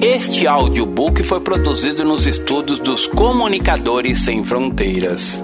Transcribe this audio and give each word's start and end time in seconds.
Este 0.00 0.46
audiobook 0.46 1.24
foi 1.24 1.40
produzido 1.40 2.04
nos 2.04 2.24
estúdios 2.24 2.78
dos 2.78 3.08
Comunicadores 3.08 4.20
Sem 4.20 4.44
Fronteiras. 4.44 5.42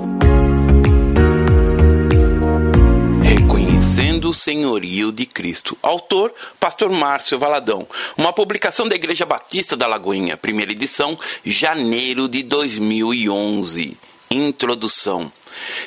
Reconhecendo 3.20 4.28
o 4.28 4.34
Senhorio 4.34 5.10
de 5.10 5.26
Cristo. 5.26 5.76
Autor, 5.82 6.32
Pastor 6.60 6.88
Márcio 6.90 7.36
Valadão. 7.36 7.84
Uma 8.16 8.32
publicação 8.32 8.86
da 8.86 8.94
Igreja 8.94 9.26
Batista 9.26 9.76
da 9.76 9.88
Lagoinha, 9.88 10.36
primeira 10.36 10.70
edição, 10.70 11.18
janeiro 11.44 12.28
de 12.28 12.44
2011. 12.44 13.96
Introdução. 14.30 15.32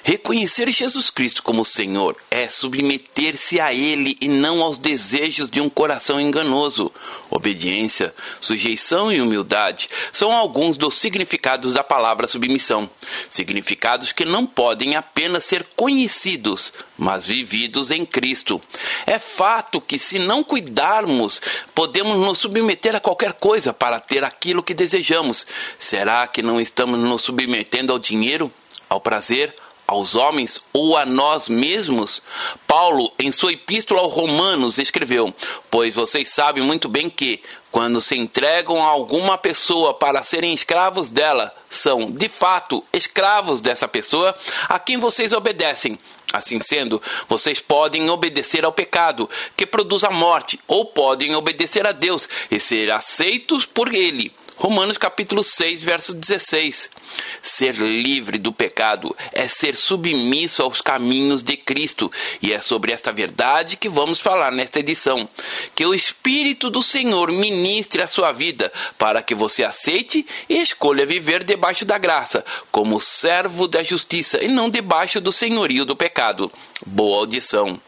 Reconhecer 0.03 0.69
Jesus 0.71 1.09
Cristo 1.09 1.43
como 1.43 1.65
Senhor 1.65 2.15
é 2.29 2.49
submeter-se 2.49 3.59
a 3.59 3.73
Ele 3.73 4.17
e 4.21 4.27
não 4.27 4.61
aos 4.61 4.77
desejos 4.77 5.49
de 5.49 5.59
um 5.59 5.69
coração 5.69 6.19
enganoso. 6.19 6.91
Obediência, 7.29 8.13
sujeição 8.39 9.11
e 9.11 9.21
humildade 9.21 9.87
são 10.11 10.31
alguns 10.31 10.77
dos 10.77 10.95
significados 10.95 11.73
da 11.73 11.83
palavra 11.83 12.27
submissão. 12.27 12.89
Significados 13.29 14.11
que 14.11 14.25
não 14.25 14.45
podem 14.45 14.95
apenas 14.95 15.45
ser 15.45 15.67
conhecidos, 15.75 16.73
mas 16.97 17.25
vividos 17.25 17.91
em 17.91 18.05
Cristo. 18.05 18.61
É 19.05 19.19
fato 19.19 19.81
que, 19.81 19.99
se 19.99 20.19
não 20.19 20.43
cuidarmos, 20.43 21.41
podemos 21.75 22.17
nos 22.17 22.39
submeter 22.39 22.95
a 22.95 22.99
qualquer 22.99 23.33
coisa 23.33 23.73
para 23.73 23.99
ter 23.99 24.23
aquilo 24.23 24.63
que 24.63 24.73
desejamos. 24.73 25.45
Será 25.77 26.25
que 26.27 26.41
não 26.41 26.59
estamos 26.59 26.99
nos 26.99 27.23
submetendo 27.23 27.91
ao 27.91 27.99
dinheiro? 27.99 28.51
Ao 28.89 28.99
prazer, 29.01 29.53
aos 29.87 30.15
homens 30.15 30.61
ou 30.73 30.97
a 30.97 31.05
nós 31.05 31.47
mesmos? 31.47 32.21
Paulo, 32.67 33.11
em 33.17 33.31
sua 33.31 33.53
epístola 33.53 34.01
aos 34.01 34.13
Romanos, 34.13 34.77
escreveu: 34.77 35.33
Pois 35.71 35.95
vocês 35.95 36.29
sabem 36.29 36.63
muito 36.63 36.89
bem 36.89 37.09
que, 37.09 37.41
quando 37.71 38.01
se 38.01 38.17
entregam 38.17 38.83
a 38.83 38.89
alguma 38.89 39.37
pessoa 39.37 39.93
para 39.93 40.23
serem 40.23 40.53
escravos 40.53 41.09
dela, 41.09 41.53
são, 41.69 42.11
de 42.11 42.27
fato, 42.27 42.83
escravos 42.91 43.61
dessa 43.61 43.87
pessoa 43.87 44.35
a 44.67 44.77
quem 44.77 44.97
vocês 44.97 45.31
obedecem. 45.31 45.97
Assim 46.33 46.59
sendo, 46.59 47.01
vocês 47.29 47.61
podem 47.61 48.09
obedecer 48.09 48.65
ao 48.65 48.73
pecado, 48.73 49.29
que 49.55 49.65
produz 49.65 50.03
a 50.03 50.09
morte, 50.09 50.59
ou 50.67 50.87
podem 50.87 51.33
obedecer 51.33 51.87
a 51.87 51.93
Deus 51.93 52.27
e 52.51 52.59
ser 52.59 52.91
aceitos 52.91 53.65
por 53.65 53.93
Ele 53.93 54.33
Romanos 54.57 54.97
capítulo 54.97 55.43
6, 55.43 55.83
verso 55.83 56.15
16. 56.15 56.89
Ser 57.43 57.75
livre 57.75 58.39
do 58.39 58.51
pecado 58.51 59.15
é 59.31 59.47
ser 59.47 59.75
submisso 59.75 60.63
aos 60.63 60.81
caminhos 60.81 61.43
de 61.43 61.55
Cristo, 61.55 62.11
e 62.41 62.51
é 62.51 62.59
sobre 62.59 62.91
esta 62.91 63.13
verdade 63.13 63.77
que 63.77 63.87
vamos 63.87 64.19
falar 64.19 64.51
nesta 64.51 64.79
edição. 64.79 65.29
Que 65.75 65.85
o 65.85 65.93
Espírito 65.93 66.71
do 66.71 66.81
Senhor 66.81 67.31
ministre 67.31 68.01
a 68.01 68.07
sua 68.07 68.31
vida, 68.31 68.73
para 68.97 69.21
que 69.21 69.35
você 69.35 69.63
aceite 69.63 70.25
e 70.49 70.57
escolha 70.57 71.05
viver 71.05 71.43
debaixo 71.43 71.85
da 71.85 71.99
graça, 71.99 72.43
como 72.71 72.99
servo 72.99 73.67
da 73.67 73.83
justiça 73.83 74.43
e 74.43 74.47
não 74.47 74.71
debaixo 74.71 75.21
do 75.21 75.31
senhorio 75.31 75.85
do 75.85 75.95
pecado. 75.95 76.51
Boa 76.83 77.19
audição. 77.19 77.79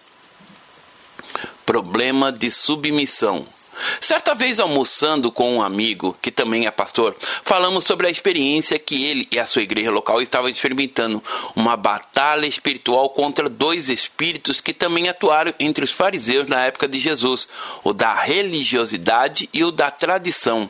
Problema 1.65 2.31
de 2.31 2.51
submissão. 2.51 3.58
Certa 4.01 4.33
vez 4.33 4.59
almoçando 4.59 5.31
com 5.31 5.55
um 5.55 5.61
amigo, 5.61 6.17
que 6.21 6.31
também 6.31 6.65
é 6.65 6.71
pastor, 6.71 7.15
falamos 7.43 7.85
sobre 7.85 8.07
a 8.07 8.09
experiência 8.09 8.79
que 8.79 9.05
ele 9.05 9.27
e 9.31 9.39
a 9.39 9.45
sua 9.45 9.61
igreja 9.61 9.91
local 9.91 10.21
estavam 10.21 10.49
experimentando, 10.49 11.23
uma 11.55 11.75
batalha 11.75 12.45
espiritual 12.45 13.09
contra 13.09 13.49
dois 13.49 13.89
espíritos 13.89 14.61
que 14.61 14.73
também 14.73 15.09
atuaram 15.09 15.53
entre 15.59 15.83
os 15.83 15.91
fariseus 15.91 16.47
na 16.47 16.65
época 16.65 16.87
de 16.87 16.99
Jesus, 16.99 17.47
o 17.83 17.93
da 17.93 18.13
religiosidade 18.13 19.49
e 19.53 19.63
o 19.63 19.71
da 19.71 19.89
tradição. 19.91 20.69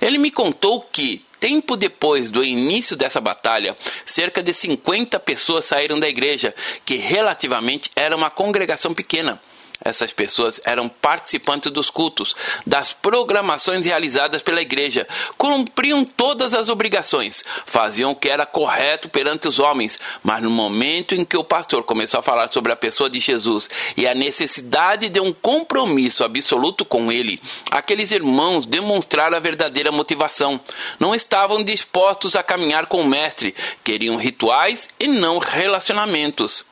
Ele 0.00 0.18
me 0.18 0.30
contou 0.30 0.80
que 0.82 1.24
Tempo 1.40 1.74
depois 1.74 2.30
do 2.30 2.44
início 2.44 2.94
dessa 2.94 3.18
batalha, 3.18 3.74
cerca 4.04 4.42
de 4.42 4.52
50 4.52 5.18
pessoas 5.20 5.64
saíram 5.64 5.98
da 5.98 6.06
igreja, 6.06 6.54
que 6.84 6.96
relativamente 6.96 7.90
era 7.96 8.14
uma 8.14 8.28
congregação 8.28 8.92
pequena. 8.92 9.40
Essas 9.82 10.12
pessoas 10.12 10.60
eram 10.64 10.88
participantes 10.88 11.72
dos 11.72 11.88
cultos, 11.88 12.36
das 12.66 12.92
programações 12.92 13.86
realizadas 13.86 14.42
pela 14.42 14.60
igreja, 14.60 15.08
cumpriam 15.38 16.04
todas 16.04 16.52
as 16.52 16.68
obrigações, 16.68 17.42
faziam 17.64 18.10
o 18.10 18.16
que 18.16 18.28
era 18.28 18.44
correto 18.44 19.08
perante 19.08 19.48
os 19.48 19.58
homens, 19.58 19.98
mas 20.22 20.42
no 20.42 20.50
momento 20.50 21.14
em 21.14 21.24
que 21.24 21.36
o 21.36 21.44
pastor 21.44 21.82
começou 21.82 22.20
a 22.20 22.22
falar 22.22 22.52
sobre 22.52 22.72
a 22.72 22.76
pessoa 22.76 23.08
de 23.08 23.18
Jesus 23.20 23.70
e 23.96 24.06
a 24.06 24.14
necessidade 24.14 25.08
de 25.08 25.18
um 25.18 25.32
compromisso 25.32 26.24
absoluto 26.24 26.84
com 26.84 27.10
ele, 27.10 27.40
aqueles 27.70 28.10
irmãos 28.10 28.66
demonstraram 28.66 29.36
a 29.36 29.40
verdadeira 29.40 29.90
motivação. 29.90 30.60
Não 30.98 31.14
estavam 31.14 31.64
dispostos 31.64 32.36
a 32.36 32.42
caminhar 32.42 32.86
com 32.86 33.00
o 33.00 33.06
Mestre, 33.06 33.54
queriam 33.82 34.16
rituais 34.16 34.90
e 34.98 35.06
não 35.06 35.38
relacionamentos. 35.38 36.66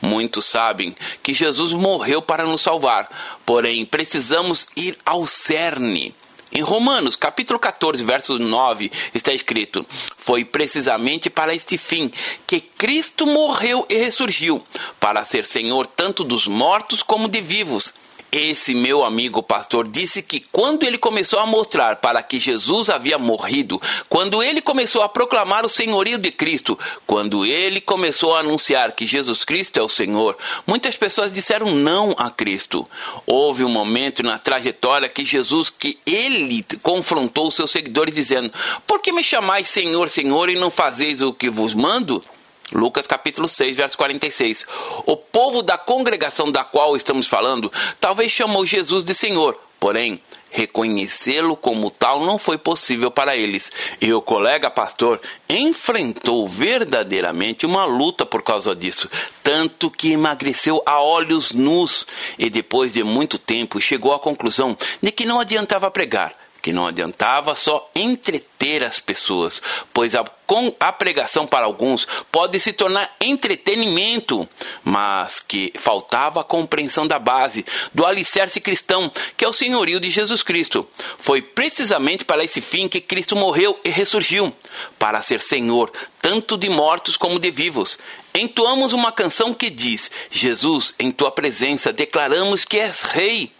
Muitos 0.00 0.46
sabem 0.46 0.94
que 1.22 1.32
Jesus 1.32 1.72
morreu 1.72 2.22
para 2.22 2.44
nos 2.44 2.62
salvar, 2.62 3.08
porém 3.44 3.84
precisamos 3.84 4.66
ir 4.76 4.96
ao 5.04 5.26
cerne. 5.26 6.14
Em 6.54 6.60
Romanos, 6.60 7.16
capítulo 7.16 7.58
14, 7.58 8.04
verso 8.04 8.38
9, 8.38 8.92
está 9.14 9.32
escrito: 9.32 9.86
Foi 10.18 10.44
precisamente 10.44 11.30
para 11.30 11.54
este 11.54 11.78
fim 11.78 12.10
que 12.46 12.60
Cristo 12.60 13.26
morreu 13.26 13.86
e 13.88 13.96
ressurgiu, 13.96 14.62
para 15.00 15.24
ser 15.24 15.46
Senhor 15.46 15.86
tanto 15.86 16.22
dos 16.22 16.46
mortos 16.46 17.02
como 17.02 17.26
de 17.26 17.40
vivos. 17.40 17.94
Esse 18.34 18.74
meu 18.74 19.04
amigo 19.04 19.42
pastor 19.42 19.86
disse 19.86 20.22
que 20.22 20.40
quando 20.40 20.84
ele 20.84 20.96
começou 20.96 21.38
a 21.38 21.44
mostrar 21.44 21.96
para 21.96 22.22
que 22.22 22.40
Jesus 22.40 22.88
havia 22.88 23.18
morrido, 23.18 23.78
quando 24.08 24.42
ele 24.42 24.62
começou 24.62 25.02
a 25.02 25.08
proclamar 25.08 25.66
o 25.66 25.68
senhorio 25.68 26.16
de 26.16 26.32
Cristo, 26.32 26.78
quando 27.06 27.44
ele 27.44 27.78
começou 27.78 28.34
a 28.34 28.40
anunciar 28.40 28.92
que 28.92 29.06
Jesus 29.06 29.44
Cristo 29.44 29.78
é 29.78 29.82
o 29.82 29.88
Senhor, 29.88 30.34
muitas 30.66 30.96
pessoas 30.96 31.30
disseram 31.30 31.72
não 31.72 32.14
a 32.16 32.30
Cristo. 32.30 32.88
Houve 33.26 33.64
um 33.64 33.68
momento 33.68 34.22
na 34.22 34.38
trajetória 34.38 35.10
que 35.10 35.26
Jesus, 35.26 35.68
que 35.68 35.98
ele 36.06 36.64
confrontou 36.82 37.50
seus 37.50 37.70
seguidores 37.70 38.14
dizendo: 38.14 38.50
Por 38.86 39.02
que 39.02 39.12
me 39.12 39.22
chamais 39.22 39.68
Senhor, 39.68 40.08
Senhor 40.08 40.48
e 40.48 40.56
não 40.56 40.70
fazeis 40.70 41.20
o 41.20 41.34
que 41.34 41.50
vos 41.50 41.74
mando? 41.74 42.24
Lucas 42.72 43.06
capítulo 43.06 43.46
6, 43.46 43.76
verso 43.76 43.98
46. 43.98 44.66
O 45.06 45.16
povo 45.16 45.62
da 45.62 45.76
congregação 45.76 46.50
da 46.50 46.64
qual 46.64 46.96
estamos 46.96 47.26
falando 47.26 47.70
talvez 48.00 48.32
chamou 48.32 48.66
Jesus 48.66 49.04
de 49.04 49.14
Senhor, 49.14 49.58
porém, 49.78 50.20
reconhecê-lo 50.50 51.56
como 51.56 51.90
tal 51.90 52.24
não 52.24 52.38
foi 52.38 52.58
possível 52.58 53.10
para 53.10 53.36
eles. 53.36 53.72
E 54.00 54.12
o 54.12 54.22
colega 54.22 54.70
pastor 54.70 55.20
enfrentou 55.48 56.46
verdadeiramente 56.46 57.66
uma 57.66 57.84
luta 57.84 58.24
por 58.24 58.42
causa 58.42 58.74
disso, 58.74 59.08
tanto 59.42 59.90
que 59.90 60.12
emagreceu 60.12 60.82
a 60.86 61.02
olhos 61.02 61.52
nus 61.52 62.06
e 62.38 62.48
depois 62.48 62.92
de 62.92 63.02
muito 63.02 63.38
tempo 63.38 63.80
chegou 63.80 64.12
à 64.12 64.20
conclusão 64.20 64.76
de 65.02 65.10
que 65.10 65.24
não 65.24 65.40
adiantava 65.40 65.90
pregar 65.90 66.41
que 66.62 66.72
não 66.72 66.86
adiantava 66.86 67.56
só 67.56 67.90
entreter 67.92 68.84
as 68.84 69.00
pessoas, 69.00 69.60
pois 69.92 70.14
a, 70.14 70.24
com 70.46 70.72
a 70.78 70.92
pregação 70.92 71.44
para 71.44 71.66
alguns 71.66 72.06
pode 72.30 72.60
se 72.60 72.72
tornar 72.72 73.10
entretenimento, 73.20 74.48
mas 74.84 75.40
que 75.40 75.72
faltava 75.76 76.40
a 76.40 76.44
compreensão 76.44 77.04
da 77.04 77.18
base, 77.18 77.64
do 77.92 78.06
alicerce 78.06 78.60
cristão, 78.60 79.10
que 79.36 79.44
é 79.44 79.48
o 79.48 79.52
senhorio 79.52 79.98
de 79.98 80.08
Jesus 80.08 80.44
Cristo. 80.44 80.86
Foi 81.18 81.42
precisamente 81.42 82.24
para 82.24 82.44
esse 82.44 82.60
fim 82.60 82.86
que 82.86 83.00
Cristo 83.00 83.34
morreu 83.34 83.78
e 83.84 83.90
ressurgiu, 83.90 84.54
para 85.00 85.20
ser 85.20 85.40
Senhor, 85.40 85.90
tanto 86.20 86.56
de 86.56 86.68
mortos 86.68 87.16
como 87.16 87.40
de 87.40 87.50
vivos. 87.50 87.98
Entoamos 88.32 88.92
uma 88.92 89.10
canção 89.10 89.52
que 89.52 89.68
diz: 89.68 90.10
Jesus, 90.30 90.94
em 90.98 91.10
tua 91.10 91.32
presença 91.32 91.92
declaramos 91.92 92.64
que 92.64 92.78
és 92.78 93.00
Rei. 93.00 93.52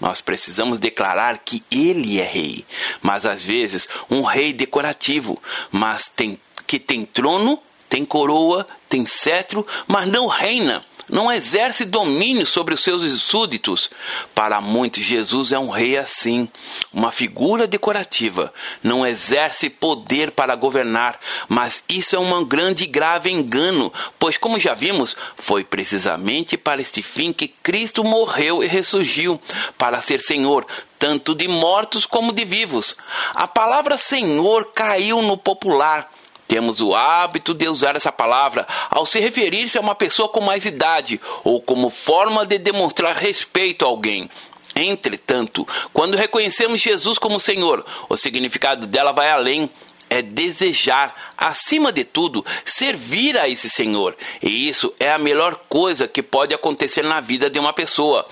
Nós 0.00 0.20
precisamos 0.20 0.78
declarar 0.78 1.38
que 1.38 1.64
ele 1.70 2.20
é 2.20 2.24
rei, 2.24 2.64
mas 3.00 3.24
às 3.24 3.42
vezes 3.42 3.88
um 4.10 4.22
rei 4.22 4.52
decorativo, 4.52 5.40
mas 5.70 6.08
tem 6.08 6.38
que 6.66 6.78
tem 6.78 7.04
trono, 7.04 7.62
tem 7.88 8.04
coroa, 8.04 8.66
tem 8.88 9.06
cetro, 9.06 9.66
mas 9.86 10.08
não 10.08 10.26
reina 10.26 10.84
não 11.08 11.30
exerce 11.30 11.84
domínio 11.84 12.46
sobre 12.46 12.74
os 12.74 12.80
seus 12.80 13.02
súditos. 13.22 13.90
Para 14.34 14.60
muitos, 14.60 15.02
Jesus 15.02 15.52
é 15.52 15.58
um 15.58 15.70
rei 15.70 15.96
assim, 15.96 16.48
uma 16.92 17.12
figura 17.12 17.66
decorativa. 17.66 18.52
Não 18.82 19.06
exerce 19.06 19.70
poder 19.70 20.32
para 20.32 20.54
governar, 20.54 21.18
mas 21.48 21.84
isso 21.88 22.16
é 22.16 22.18
um 22.18 22.44
grande 22.44 22.84
e 22.84 22.86
grave 22.86 23.30
engano, 23.30 23.92
pois, 24.18 24.36
como 24.36 24.58
já 24.58 24.74
vimos, 24.74 25.16
foi 25.36 25.64
precisamente 25.64 26.56
para 26.56 26.80
este 26.80 27.02
fim 27.02 27.32
que 27.32 27.48
Cristo 27.48 28.02
morreu 28.02 28.62
e 28.62 28.66
ressurgiu 28.66 29.40
para 29.78 30.00
ser 30.00 30.20
Senhor, 30.20 30.66
tanto 30.98 31.34
de 31.34 31.46
mortos 31.46 32.04
como 32.06 32.32
de 32.32 32.44
vivos. 32.44 32.96
A 33.34 33.46
palavra 33.46 33.96
Senhor 33.96 34.72
caiu 34.72 35.22
no 35.22 35.36
popular 35.36 36.10
temos 36.46 36.80
o 36.80 36.94
hábito 36.94 37.52
de 37.52 37.68
usar 37.68 37.96
essa 37.96 38.12
palavra 38.12 38.66
ao 38.90 39.04
se 39.04 39.20
referir-se 39.20 39.78
a 39.78 39.80
uma 39.80 39.94
pessoa 39.94 40.28
com 40.28 40.40
mais 40.40 40.64
idade 40.64 41.20
ou 41.44 41.60
como 41.60 41.90
forma 41.90 42.46
de 42.46 42.58
demonstrar 42.58 43.16
respeito 43.16 43.84
a 43.84 43.88
alguém. 43.88 44.30
Entretanto, 44.74 45.66
quando 45.92 46.16
reconhecemos 46.16 46.80
Jesus 46.80 47.18
como 47.18 47.40
Senhor, 47.40 47.84
o 48.08 48.16
significado 48.16 48.86
dela 48.86 49.12
vai 49.12 49.30
além 49.30 49.70
é 50.08 50.22
desejar, 50.22 51.14
acima 51.36 51.92
de 51.92 52.04
tudo, 52.04 52.44
servir 52.64 53.36
a 53.36 53.48
esse 53.48 53.68
Senhor. 53.68 54.16
E 54.40 54.68
isso 54.68 54.94
é 55.00 55.10
a 55.10 55.18
melhor 55.18 55.60
coisa 55.68 56.06
que 56.06 56.22
pode 56.22 56.54
acontecer 56.54 57.02
na 57.02 57.20
vida 57.20 57.50
de 57.50 57.58
uma 57.58 57.72
pessoa. 57.72 58.26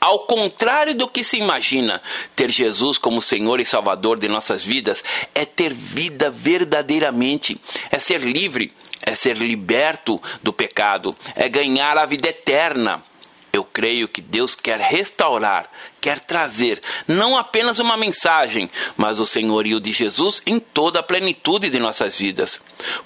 Ao 0.00 0.20
contrário 0.20 0.94
do 0.94 1.08
que 1.08 1.24
se 1.24 1.38
imagina, 1.38 2.00
ter 2.36 2.50
Jesus 2.50 2.98
como 2.98 3.20
Senhor 3.20 3.58
e 3.60 3.64
Salvador 3.64 4.18
de 4.18 4.28
nossas 4.28 4.64
vidas 4.64 5.02
é 5.34 5.44
ter 5.44 5.72
vida 5.72 6.30
verdadeiramente, 6.30 7.60
é 7.90 7.98
ser 7.98 8.20
livre, 8.20 8.72
é 9.02 9.14
ser 9.16 9.36
liberto 9.36 10.22
do 10.40 10.52
pecado, 10.52 11.16
é 11.34 11.48
ganhar 11.48 11.98
a 11.98 12.06
vida 12.06 12.28
eterna. 12.28 13.02
Eu 13.52 13.64
creio 13.64 14.06
que 14.06 14.20
Deus 14.20 14.54
quer 14.54 14.78
restaurar, 14.78 15.68
quer 16.00 16.20
trazer 16.20 16.80
não 17.08 17.36
apenas 17.36 17.78
uma 17.78 17.96
mensagem, 17.96 18.70
mas 18.96 19.18
o 19.18 19.26
senhorio 19.26 19.80
de 19.80 19.92
Jesus 19.92 20.42
em 20.46 20.60
toda 20.60 21.00
a 21.00 21.02
plenitude 21.02 21.70
de 21.70 21.78
nossas 21.78 22.18
vidas. 22.18 22.60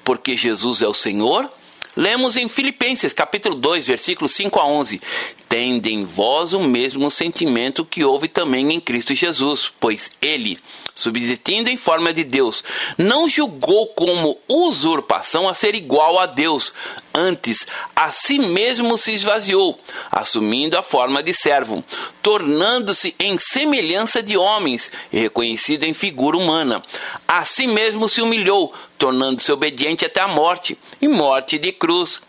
Porque 0.04 0.36
Jesus 0.36 0.82
é 0.82 0.88
o 0.88 0.92
Senhor, 0.92 1.50
Lemos 1.94 2.38
em 2.38 2.48
Filipenses 2.48 3.12
capítulo 3.12 3.56
2, 3.56 3.86
versículos 3.86 4.32
5 4.32 4.58
a 4.58 4.66
11: 4.66 5.00
Tende 5.46 5.92
em 5.92 6.06
vós 6.06 6.54
o 6.54 6.60
mesmo 6.60 7.10
sentimento 7.10 7.84
que 7.84 8.02
houve 8.02 8.28
também 8.28 8.72
em 8.72 8.80
Cristo 8.80 9.14
Jesus, 9.14 9.70
pois 9.78 10.12
ele, 10.22 10.58
subsistindo 10.94 11.68
em 11.68 11.76
forma 11.76 12.10
de 12.10 12.24
Deus, 12.24 12.64
não 12.96 13.28
julgou 13.28 13.88
como 13.88 14.38
usurpação 14.48 15.46
a 15.46 15.54
ser 15.54 15.74
igual 15.74 16.18
a 16.18 16.24
Deus, 16.24 16.72
antes 17.14 17.66
a 17.94 18.10
si 18.10 18.38
mesmo 18.38 18.96
se 18.96 19.12
esvaziou, 19.12 19.78
assumindo 20.10 20.78
a 20.78 20.82
forma 20.82 21.22
de 21.22 21.34
servo, 21.34 21.84
tornando-se 22.22 23.14
em 23.18 23.38
semelhança 23.38 24.22
de 24.22 24.34
homens 24.34 24.90
e 25.12 25.18
reconhecido 25.18 25.84
em 25.84 25.92
figura 25.92 26.38
humana. 26.38 26.82
A 27.28 27.44
si 27.44 27.66
mesmo 27.66 28.08
se 28.08 28.22
humilhou, 28.22 28.72
tornando-se 29.02 29.50
obediente 29.50 30.04
até 30.04 30.20
a 30.20 30.28
morte 30.28 30.78
e 31.00 31.08
morte 31.08 31.58
de 31.58 31.72
cruz. 31.72 32.22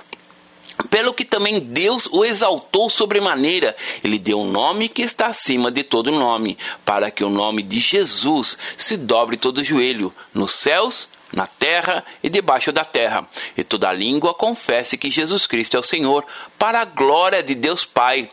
Pelo 0.90 1.14
que 1.14 1.24
também 1.24 1.60
Deus 1.60 2.10
o 2.12 2.26
exaltou 2.26 2.90
sobremaneira, 2.90 3.76
ele 4.04 4.18
deu 4.18 4.42
um 4.42 4.50
nome 4.50 4.90
que 4.90 5.04
está 5.04 5.28
acima 5.28 5.72
de 5.72 5.84
todo 5.84 6.12
nome, 6.12 6.58
para 6.84 7.12
que 7.12 7.24
o 7.24 7.30
nome 7.30 7.62
de 7.62 7.80
Jesus 7.80 8.58
se 8.76 8.98
dobre 8.98 9.38
todo 9.38 9.64
joelho, 9.64 10.12
nos 10.34 10.54
céus, 10.54 11.08
na 11.32 11.46
terra 11.46 12.04
e 12.24 12.30
debaixo 12.30 12.72
da 12.72 12.84
terra, 12.84 13.24
e 13.56 13.64
toda 13.64 13.94
língua 13.94 14.34
confesse 14.34 14.98
que 14.98 15.12
Jesus 15.12 15.46
Cristo 15.46 15.78
é 15.78 15.80
o 15.80 15.84
Senhor, 15.84 16.26
para 16.58 16.82
a 16.82 16.86
glória 16.86 17.44
de 17.44 17.54
Deus 17.54 17.86
Pai. 17.86 18.32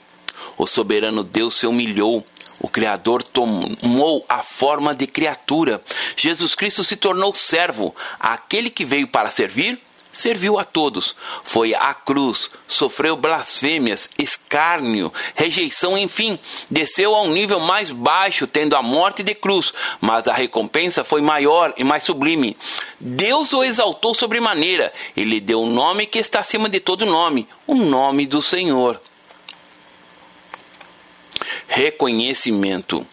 O 0.56 0.66
soberano 0.66 1.22
Deus 1.22 1.54
se 1.54 1.66
humilhou, 1.66 2.24
o 2.58 2.68
Criador 2.68 3.22
tomou 3.22 4.24
a 4.28 4.42
forma 4.42 4.94
de 4.94 5.06
criatura. 5.06 5.82
Jesus 6.16 6.54
Cristo 6.54 6.84
se 6.84 6.96
tornou 6.96 7.34
servo, 7.34 7.94
aquele 8.18 8.68
que 8.68 8.84
veio 8.84 9.08
para 9.08 9.30
servir 9.30 9.80
serviu 10.12 10.58
a 10.58 10.64
todos. 10.64 11.14
Foi 11.44 11.74
à 11.74 11.94
cruz, 11.94 12.50
sofreu 12.66 13.16
blasfêmias, 13.16 14.08
escárnio, 14.18 15.12
rejeição, 15.34 15.96
enfim, 15.96 16.38
desceu 16.70 17.14
a 17.14 17.22
um 17.22 17.30
nível 17.30 17.60
mais 17.60 17.90
baixo, 17.90 18.46
tendo 18.46 18.76
a 18.76 18.82
morte 18.82 19.22
de 19.22 19.34
cruz, 19.34 19.72
mas 20.00 20.26
a 20.26 20.32
recompensa 20.32 21.04
foi 21.04 21.20
maior 21.20 21.72
e 21.76 21.84
mais 21.84 22.04
sublime. 22.04 22.56
Deus 22.98 23.52
o 23.52 23.62
exaltou 23.62 24.14
sobremaneira, 24.14 24.92
ele 25.16 25.40
deu 25.40 25.62
um 25.62 25.70
nome 25.70 26.06
que 26.06 26.18
está 26.18 26.40
acima 26.40 26.68
de 26.68 26.80
todo 26.80 27.06
nome, 27.06 27.48
o 27.66 27.74
nome 27.74 28.26
do 28.26 28.42
Senhor. 28.42 29.00
Reconhecimento. 31.72 33.06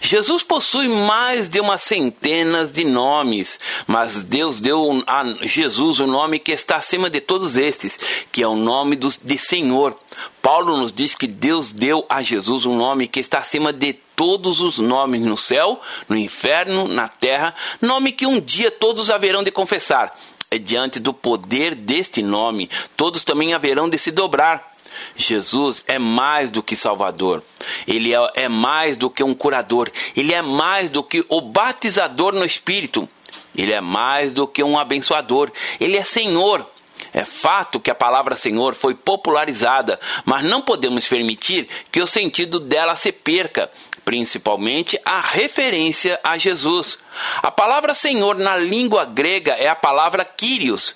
Jesus 0.00 0.44
possui 0.44 0.86
mais 0.88 1.48
de 1.48 1.58
uma 1.58 1.78
centena 1.78 2.64
de 2.64 2.84
nomes, 2.84 3.58
mas 3.88 4.22
Deus 4.22 4.60
deu 4.60 5.02
a 5.04 5.24
Jesus 5.42 5.98
o 5.98 6.06
nome 6.06 6.38
que 6.38 6.52
está 6.52 6.76
acima 6.76 7.10
de 7.10 7.20
todos 7.20 7.56
estes, 7.56 7.98
que 8.30 8.40
é 8.40 8.46
o 8.46 8.54
nome 8.54 8.96
de 8.96 9.36
Senhor. 9.36 9.98
Paulo 10.40 10.76
nos 10.76 10.92
diz 10.92 11.16
que 11.16 11.26
Deus 11.26 11.72
deu 11.72 12.06
a 12.08 12.22
Jesus 12.22 12.64
um 12.64 12.76
nome 12.76 13.08
que 13.08 13.18
está 13.18 13.38
acima 13.38 13.72
de 13.72 13.94
todos 14.14 14.60
os 14.60 14.78
nomes 14.78 15.22
no 15.22 15.36
céu, 15.36 15.80
no 16.08 16.16
inferno, 16.16 16.86
na 16.86 17.08
terra, 17.08 17.52
nome 17.82 18.12
que 18.12 18.26
um 18.26 18.40
dia 18.40 18.70
todos 18.70 19.10
haverão 19.10 19.42
de 19.42 19.50
confessar. 19.50 20.16
É 20.52 20.58
diante 20.58 21.00
do 21.00 21.12
poder 21.12 21.74
deste 21.74 22.22
nome, 22.22 22.70
todos 22.96 23.24
também 23.24 23.54
haverão 23.54 23.88
de 23.88 23.98
se 23.98 24.12
dobrar 24.12 24.73
Jesus 25.16 25.84
é 25.86 25.98
mais 25.98 26.50
do 26.50 26.62
que 26.62 26.76
Salvador. 26.76 27.42
Ele 27.86 28.14
é, 28.14 28.18
é, 28.34 28.48
mais 28.48 28.96
do 28.96 29.10
que 29.10 29.22
um 29.22 29.34
curador. 29.34 29.90
Ele 30.16 30.32
é 30.32 30.42
mais 30.42 30.90
do 30.90 31.02
que 31.02 31.24
o 31.28 31.40
batizador 31.40 32.32
no 32.34 32.44
Espírito. 32.44 33.08
Ele 33.56 33.72
é 33.72 33.80
mais 33.80 34.34
do 34.34 34.46
que 34.46 34.62
um 34.62 34.78
abençoador. 34.78 35.50
Ele 35.80 35.96
é 35.96 36.04
Senhor. 36.04 36.68
É 37.12 37.24
fato 37.24 37.80
que 37.80 37.90
a 37.90 37.94
palavra 37.94 38.36
Senhor 38.36 38.74
foi 38.74 38.94
popularizada, 38.94 39.98
mas 40.24 40.44
não 40.44 40.60
podemos 40.60 41.06
permitir 41.06 41.68
que 41.90 42.00
o 42.00 42.06
sentido 42.06 42.58
dela 42.58 42.96
se 42.96 43.12
perca, 43.12 43.70
principalmente 44.04 44.98
a 45.04 45.20
referência 45.20 46.18
a 46.22 46.36
Jesus. 46.36 46.98
A 47.42 47.50
palavra 47.50 47.94
Senhor 47.94 48.36
na 48.36 48.56
língua 48.56 49.04
grega 49.04 49.52
é 49.52 49.68
a 49.68 49.76
palavra 49.76 50.24
Kyrios, 50.24 50.94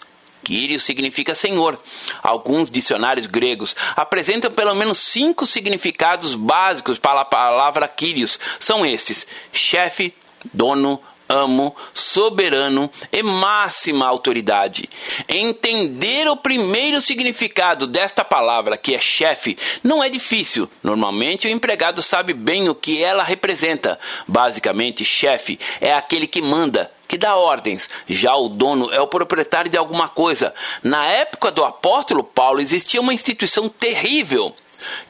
Kyrios 0.48 0.82
significa 0.82 1.34
Senhor. 1.34 1.78
Alguns 2.22 2.70
dicionários 2.70 3.26
gregos 3.26 3.76
apresentam 3.94 4.50
pelo 4.50 4.74
menos 4.74 4.96
cinco 4.96 5.44
significados 5.44 6.34
básicos 6.34 6.98
para 6.98 7.20
a 7.20 7.24
palavra 7.26 7.86
Kyrios. 7.86 8.40
São 8.58 8.86
estes: 8.86 9.26
chefe, 9.52 10.14
dono, 10.50 10.98
amo, 11.28 11.76
soberano 11.92 12.90
e 13.12 13.22
máxima 13.22 14.06
autoridade. 14.06 14.88
Entender 15.28 16.26
o 16.28 16.36
primeiro 16.36 17.00
significado 17.00 17.86
desta 17.86 18.24
palavra, 18.24 18.76
que 18.76 18.94
é 18.94 19.00
chefe, 19.00 19.56
não 19.82 20.02
é 20.02 20.08
difícil. 20.08 20.68
Normalmente 20.82 21.46
o 21.46 21.50
empregado 21.50 22.02
sabe 22.02 22.32
bem 22.32 22.68
o 22.68 22.74
que 22.74 23.02
ela 23.02 23.22
representa. 23.22 23.98
Basicamente, 24.26 25.04
chefe 25.04 25.58
é 25.80 25.92
aquele 25.92 26.26
que 26.26 26.40
manda, 26.40 26.90
que 27.06 27.18
dá 27.18 27.36
ordens. 27.36 27.88
Já 28.08 28.34
o 28.34 28.48
dono 28.48 28.92
é 28.92 29.00
o 29.00 29.06
proprietário 29.06 29.70
de 29.70 29.76
alguma 29.76 30.08
coisa. 30.08 30.54
Na 30.82 31.06
época 31.06 31.50
do 31.50 31.64
apóstolo 31.64 32.24
Paulo 32.24 32.60
existia 32.60 33.00
uma 33.00 33.14
instituição 33.14 33.68
terrível, 33.68 34.54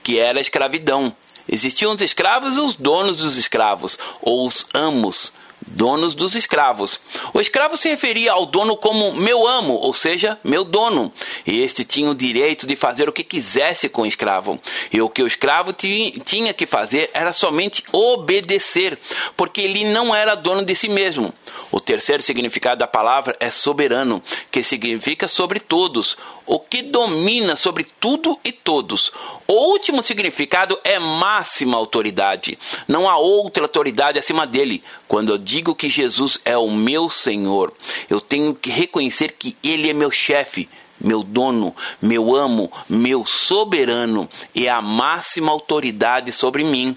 que 0.03 0.19
era 0.19 0.39
a 0.39 0.43
escravidão. 0.43 1.15
Existiam 1.51 1.93
os 1.93 2.03
escravos 2.03 2.57
e 2.57 2.61
os 2.61 2.77
donos 2.77 3.17
dos 3.17 3.39
escravos, 3.39 3.99
ou 4.21 4.47
os 4.47 4.67
amos 4.75 5.33
donos 5.69 6.15
dos 6.15 6.35
escravos. 6.35 7.01
O 7.33 7.41
escravo 7.41 7.77
se 7.77 7.89
referia 7.89 8.33
ao 8.33 8.47
dono 8.47 8.77
como 8.77 9.13
meu 9.15 9.47
amo, 9.47 9.75
ou 9.75 9.95
seja, 9.95 10.39
meu 10.43 10.65
dono. 10.65 11.13
E 11.47 11.61
este 11.61 11.85
tinha 11.85 12.11
o 12.11 12.15
direito 12.15 12.67
de 12.67 12.75
fazer 12.75 13.09
o 13.09 13.13
que 13.13 13.23
quisesse 13.23 13.89
com 13.89 14.03
o 14.03 14.07
escravo. 14.07 14.59
E 14.93 15.01
o 15.01 15.09
que 15.09 15.23
o 15.23 15.27
escravo 15.27 15.73
tinha 15.73 16.53
que 16.53 16.67
fazer 16.67 17.11
era 17.13 17.33
somente 17.33 17.85
obedecer, 17.93 18.99
porque 19.37 19.61
ele 19.61 19.85
não 19.85 20.15
era 20.15 20.35
dono 20.35 20.65
de 20.65 20.75
si 20.75 20.89
mesmo. 20.89 21.33
O 21.71 21.81
terceiro 21.81 22.23
significado 22.23 22.79
da 22.79 22.87
palavra 22.87 23.37
é 23.39 23.51
soberano, 23.51 24.23
que 24.51 24.63
significa 24.63 25.29
sobre 25.29 25.61
todos, 25.61 26.17
o 26.49 26.59
que 26.59 26.81
domina 26.83 27.55
sobre 27.55 27.85
tudo 28.01 28.37
e 28.43 28.51
todos. 28.51 29.13
O 29.47 29.71
último 29.71 30.03
significado 30.03 30.79
é 30.83 30.99
máxima 30.99 31.77
autoridade. 31.77 32.59
Não 32.89 33.07
há 33.07 33.19
outra 33.19 33.65
autoridade 33.65 34.19
acima 34.19 34.47
dele. 34.47 34.83
Quando 35.07 35.31
eu 35.31 35.39
digo 35.39 35.75
que 35.75 35.91
Jesus 35.91 36.41
é 36.47 36.57
o 36.57 36.71
meu 36.71 37.11
Senhor, 37.11 37.73
eu 38.09 38.19
tenho 38.19 38.55
que 38.55 38.71
reconhecer 38.71 39.33
que 39.33 39.57
ele 39.63 39.91
é 39.91 39.93
meu 39.93 40.11
chefe, 40.11 40.69
meu 40.99 41.23
dono, 41.23 41.77
meu 42.01 42.35
amo, 42.35 42.73
meu 42.89 43.27
soberano 43.27 44.27
e 44.55 44.69
a 44.69 44.81
máxima 44.81 45.53
autoridade 45.53 46.33
sobre 46.33 46.65
mim. 46.65 46.97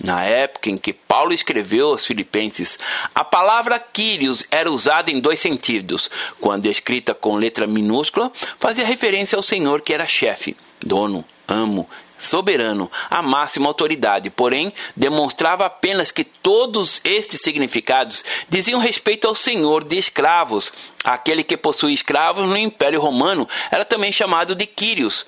Na 0.00 0.24
época 0.24 0.70
em 0.70 0.78
que 0.78 0.92
Paulo 0.92 1.32
escreveu 1.32 1.88
aos 1.88 2.06
Filipenses, 2.06 2.78
a 3.14 3.24
palavra 3.24 3.78
Kyrios 3.78 4.44
era 4.50 4.70
usada 4.70 5.10
em 5.10 5.20
dois 5.20 5.40
sentidos. 5.40 6.10
Quando 6.40 6.66
escrita 6.66 7.14
com 7.14 7.36
letra 7.36 7.66
minúscula, 7.66 8.32
fazia 8.58 8.86
referência 8.86 9.36
ao 9.36 9.42
Senhor 9.42 9.82
que 9.82 9.92
era 9.92 10.06
chefe, 10.06 10.56
dono, 10.80 11.24
amo, 11.46 11.88
soberano, 12.18 12.90
a 13.10 13.20
máxima 13.20 13.68
autoridade, 13.68 14.30
porém 14.30 14.72
demonstrava 14.96 15.66
apenas 15.66 16.10
que 16.10 16.24
todos 16.24 17.00
estes 17.04 17.40
significados 17.40 18.24
diziam 18.48 18.80
respeito 18.80 19.26
ao 19.26 19.34
senhor 19.34 19.84
de 19.84 19.98
escravos. 19.98 20.72
Aquele 21.04 21.42
que 21.42 21.56
possuía 21.56 21.94
escravos 21.94 22.46
no 22.46 22.56
Império 22.56 23.00
Romano 23.00 23.48
era 23.70 23.84
também 23.84 24.12
chamado 24.12 24.54
de 24.54 24.66
Quírios, 24.66 25.26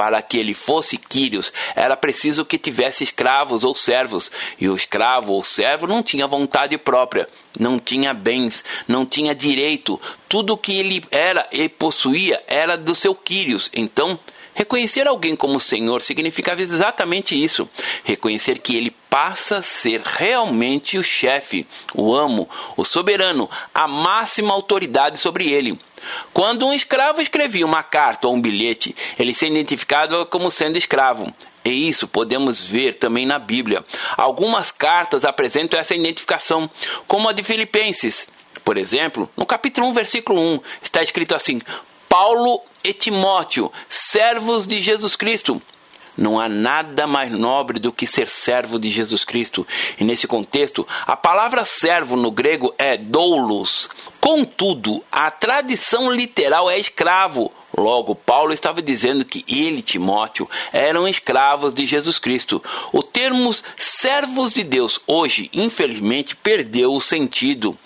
para 0.00 0.22
que 0.22 0.38
ele 0.38 0.54
fosse 0.54 0.96
Quírios, 0.96 1.52
era 1.76 1.94
preciso 1.94 2.42
que 2.42 2.56
tivesse 2.56 3.04
escravos 3.04 3.64
ou 3.64 3.74
servos, 3.74 4.32
e 4.58 4.66
o 4.66 4.74
escravo 4.74 5.34
ou 5.34 5.44
servo 5.44 5.86
não 5.86 6.02
tinha 6.02 6.26
vontade 6.26 6.78
própria, 6.78 7.28
não 7.58 7.78
tinha 7.78 8.14
bens, 8.14 8.64
não 8.88 9.04
tinha 9.04 9.34
direito, 9.34 10.00
tudo 10.26 10.54
o 10.54 10.56
que 10.56 10.72
ele 10.72 11.04
era 11.10 11.46
e 11.52 11.68
possuía 11.68 12.42
era 12.46 12.78
do 12.78 12.94
seu 12.94 13.14
Quírios. 13.14 13.70
Então, 13.74 14.18
Reconhecer 14.52 15.06
alguém 15.06 15.36
como 15.36 15.60
Senhor 15.60 16.02
significava 16.02 16.60
exatamente 16.60 17.40
isso: 17.40 17.70
reconhecer 18.04 18.58
que 18.58 18.76
ele 18.76 18.90
passa 19.08 19.58
a 19.58 19.62
ser 19.62 20.02
realmente 20.04 20.98
o 20.98 21.04
chefe, 21.04 21.66
o 21.94 22.14
amo, 22.14 22.48
o 22.76 22.84
soberano, 22.84 23.48
a 23.72 23.88
máxima 23.88 24.52
autoridade 24.52 25.18
sobre 25.18 25.48
ele. 25.48 25.78
Quando 26.32 26.66
um 26.66 26.72
escravo 26.72 27.20
escrevia 27.20 27.66
uma 27.66 27.82
carta 27.82 28.28
ou 28.28 28.34
um 28.34 28.40
bilhete, 28.40 28.94
ele 29.18 29.34
se 29.34 29.46
identificava 29.46 30.24
como 30.26 30.50
sendo 30.50 30.76
escravo. 30.76 31.32
E 31.64 31.88
isso 31.88 32.08
podemos 32.08 32.64
ver 32.66 32.94
também 32.94 33.26
na 33.26 33.38
Bíblia. 33.38 33.84
Algumas 34.16 34.70
cartas 34.70 35.24
apresentam 35.24 35.78
essa 35.78 35.94
identificação, 35.94 36.70
como 37.06 37.28
a 37.28 37.32
de 37.32 37.42
Filipenses. 37.42 38.28
Por 38.64 38.76
exemplo, 38.76 39.28
no 39.36 39.44
capítulo 39.44 39.86
1, 39.88 39.92
versículo 39.92 40.40
1, 40.40 40.60
está 40.82 41.02
escrito 41.02 41.34
assim: 41.34 41.60
Paulo 42.08 42.60
e 42.82 42.92
Timóteo, 42.92 43.72
servos 43.88 44.66
de 44.66 44.80
Jesus 44.80 45.16
Cristo. 45.16 45.60
Não 46.16 46.38
há 46.38 46.48
nada 46.48 47.06
mais 47.06 47.32
nobre 47.32 47.78
do 47.78 47.92
que 47.92 48.06
ser 48.06 48.28
servo 48.28 48.78
de 48.78 48.90
Jesus 48.90 49.24
Cristo. 49.24 49.66
E 49.98 50.04
nesse 50.04 50.26
contexto, 50.26 50.86
a 51.06 51.16
palavra 51.16 51.64
servo 51.64 52.16
no 52.16 52.30
grego 52.30 52.74
é 52.78 52.96
doulos. 52.96 53.88
Contudo, 54.20 55.02
a 55.10 55.30
tradição 55.30 56.12
literal 56.12 56.70
é 56.70 56.78
escravo. 56.78 57.50
Logo, 57.76 58.14
Paulo 58.14 58.52
estava 58.52 58.82
dizendo 58.82 59.24
que 59.24 59.44
ele 59.48 59.78
e 59.78 59.82
Timóteo 59.82 60.48
eram 60.72 61.08
escravos 61.08 61.72
de 61.72 61.86
Jesus 61.86 62.18
Cristo. 62.18 62.62
O 62.92 63.02
termo 63.02 63.54
servos 63.78 64.52
de 64.52 64.64
Deus 64.64 65.00
hoje, 65.06 65.48
infelizmente, 65.52 66.36
perdeu 66.36 66.92
o 66.92 67.00
sentido 67.00 67.78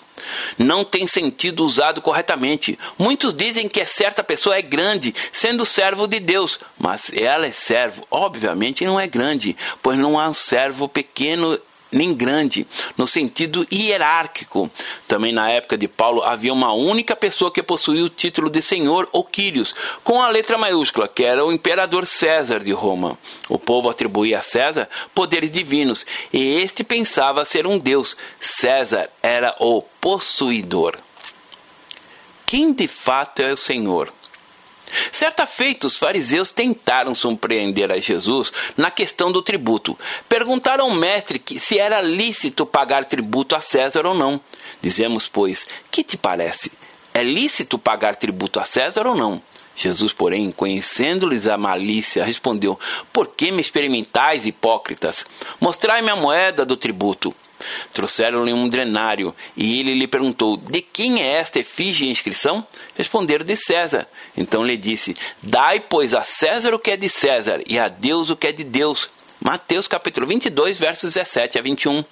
não 0.57 0.83
tem 0.83 1.07
sentido 1.07 1.65
usado 1.65 2.01
corretamente. 2.01 2.77
Muitos 2.97 3.33
dizem 3.33 3.67
que 3.67 3.85
certa 3.85 4.23
pessoa 4.23 4.57
é 4.57 4.61
grande, 4.61 5.13
sendo 5.31 5.65
servo 5.65 6.07
de 6.07 6.19
Deus, 6.19 6.59
mas 6.77 7.11
ela 7.13 7.45
é 7.45 7.51
servo. 7.51 8.05
Obviamente 8.09 8.85
não 8.85 8.99
é 8.99 9.07
grande, 9.07 9.55
pois 9.81 9.97
não 9.97 10.19
há 10.19 10.29
um 10.29 10.33
servo 10.33 10.87
pequeno 10.87 11.59
nem 11.91 12.13
grande, 12.13 12.67
no 12.97 13.07
sentido 13.07 13.65
hierárquico. 13.71 14.69
Também 15.07 15.31
na 15.31 15.49
época 15.49 15.77
de 15.77 15.87
Paulo 15.87 16.23
havia 16.23 16.53
uma 16.53 16.73
única 16.73 17.15
pessoa 17.15 17.51
que 17.51 17.63
possuía 17.63 18.03
o 18.03 18.09
título 18.09 18.49
de 18.49 18.61
Senhor 18.61 19.07
ou 19.11 19.23
Quírios, 19.23 19.73
com 20.03 20.21
a 20.21 20.29
letra 20.29 20.57
maiúscula, 20.57 21.07
que 21.07 21.23
era 21.23 21.45
o 21.45 21.51
imperador 21.51 22.05
César 22.05 22.59
de 22.59 22.71
Roma. 22.71 23.17
O 23.47 23.57
povo 23.57 23.89
atribuía 23.89 24.39
a 24.39 24.43
César 24.43 24.89
poderes 25.13 25.51
divinos, 25.51 26.05
e 26.33 26.55
este 26.61 26.83
pensava 26.83 27.45
ser 27.45 27.65
um 27.65 27.77
deus. 27.77 28.17
César 28.39 29.09
era 29.21 29.55
o 29.59 29.81
possuidor. 29.81 30.97
Quem 32.45 32.73
de 32.73 32.87
fato 32.87 33.41
é 33.41 33.53
o 33.53 33.57
Senhor? 33.57 34.13
Certa 35.11 35.45
feita, 35.45 35.87
os 35.87 35.97
fariseus 35.97 36.51
tentaram 36.51 37.15
surpreender 37.15 37.91
a 37.91 37.97
Jesus 37.97 38.51
na 38.77 38.91
questão 38.91 39.31
do 39.31 39.41
tributo. 39.41 39.97
Perguntaram 40.29 40.85
ao 40.85 40.95
mestre 40.95 41.41
se 41.59 41.79
era 41.79 42.01
lícito 42.01 42.65
pagar 42.65 43.05
tributo 43.05 43.55
a 43.55 43.61
César 43.61 44.05
ou 44.05 44.13
não. 44.13 44.39
Dizemos, 44.81 45.27
pois, 45.27 45.67
que 45.89 46.03
te 46.03 46.17
parece? 46.17 46.71
É 47.13 47.23
lícito 47.23 47.77
pagar 47.77 48.15
tributo 48.15 48.59
a 48.59 48.65
César 48.65 49.07
ou 49.07 49.15
não? 49.15 49.41
Jesus, 49.75 50.13
porém, 50.13 50.51
conhecendo-lhes 50.51 51.47
a 51.47 51.57
malícia, 51.57 52.23
respondeu: 52.23 52.79
Por 53.11 53.27
que 53.27 53.51
me 53.51 53.59
experimentais, 53.59 54.45
hipócritas? 54.45 55.25
Mostrai-me 55.59 56.09
a 56.09 56.15
moeda 56.15 56.65
do 56.65 56.77
tributo. 56.77 57.35
Trouxeram-lhe 57.93 58.53
um 58.53 58.67
drenário, 58.67 59.33
e 59.55 59.79
ele 59.79 59.93
lhe 59.93 60.07
perguntou: 60.07 60.57
De 60.57 60.81
quem 60.81 61.21
é 61.21 61.33
esta 61.33 61.59
efígie 61.59 62.05
e 62.05 62.11
inscrição? 62.11 62.65
Responderam: 62.95 63.45
De 63.45 63.55
César. 63.55 64.07
Então 64.35 64.63
lhe 64.63 64.77
disse: 64.77 65.15
Dai, 65.41 65.79
pois, 65.79 66.13
a 66.13 66.23
César 66.23 66.73
o 66.73 66.79
que 66.79 66.91
é 66.91 66.97
de 66.97 67.09
César, 67.09 67.61
e 67.67 67.79
a 67.79 67.87
Deus 67.87 68.29
o 68.29 68.35
que 68.35 68.47
é 68.47 68.51
de 68.51 68.63
Deus. 68.63 69.09
Mateus 69.41 69.87
capítulo 69.87 70.25
22, 70.25 70.79
versos 70.79 71.13
17 71.13 71.59
a 71.59 71.61
21. 71.61 72.03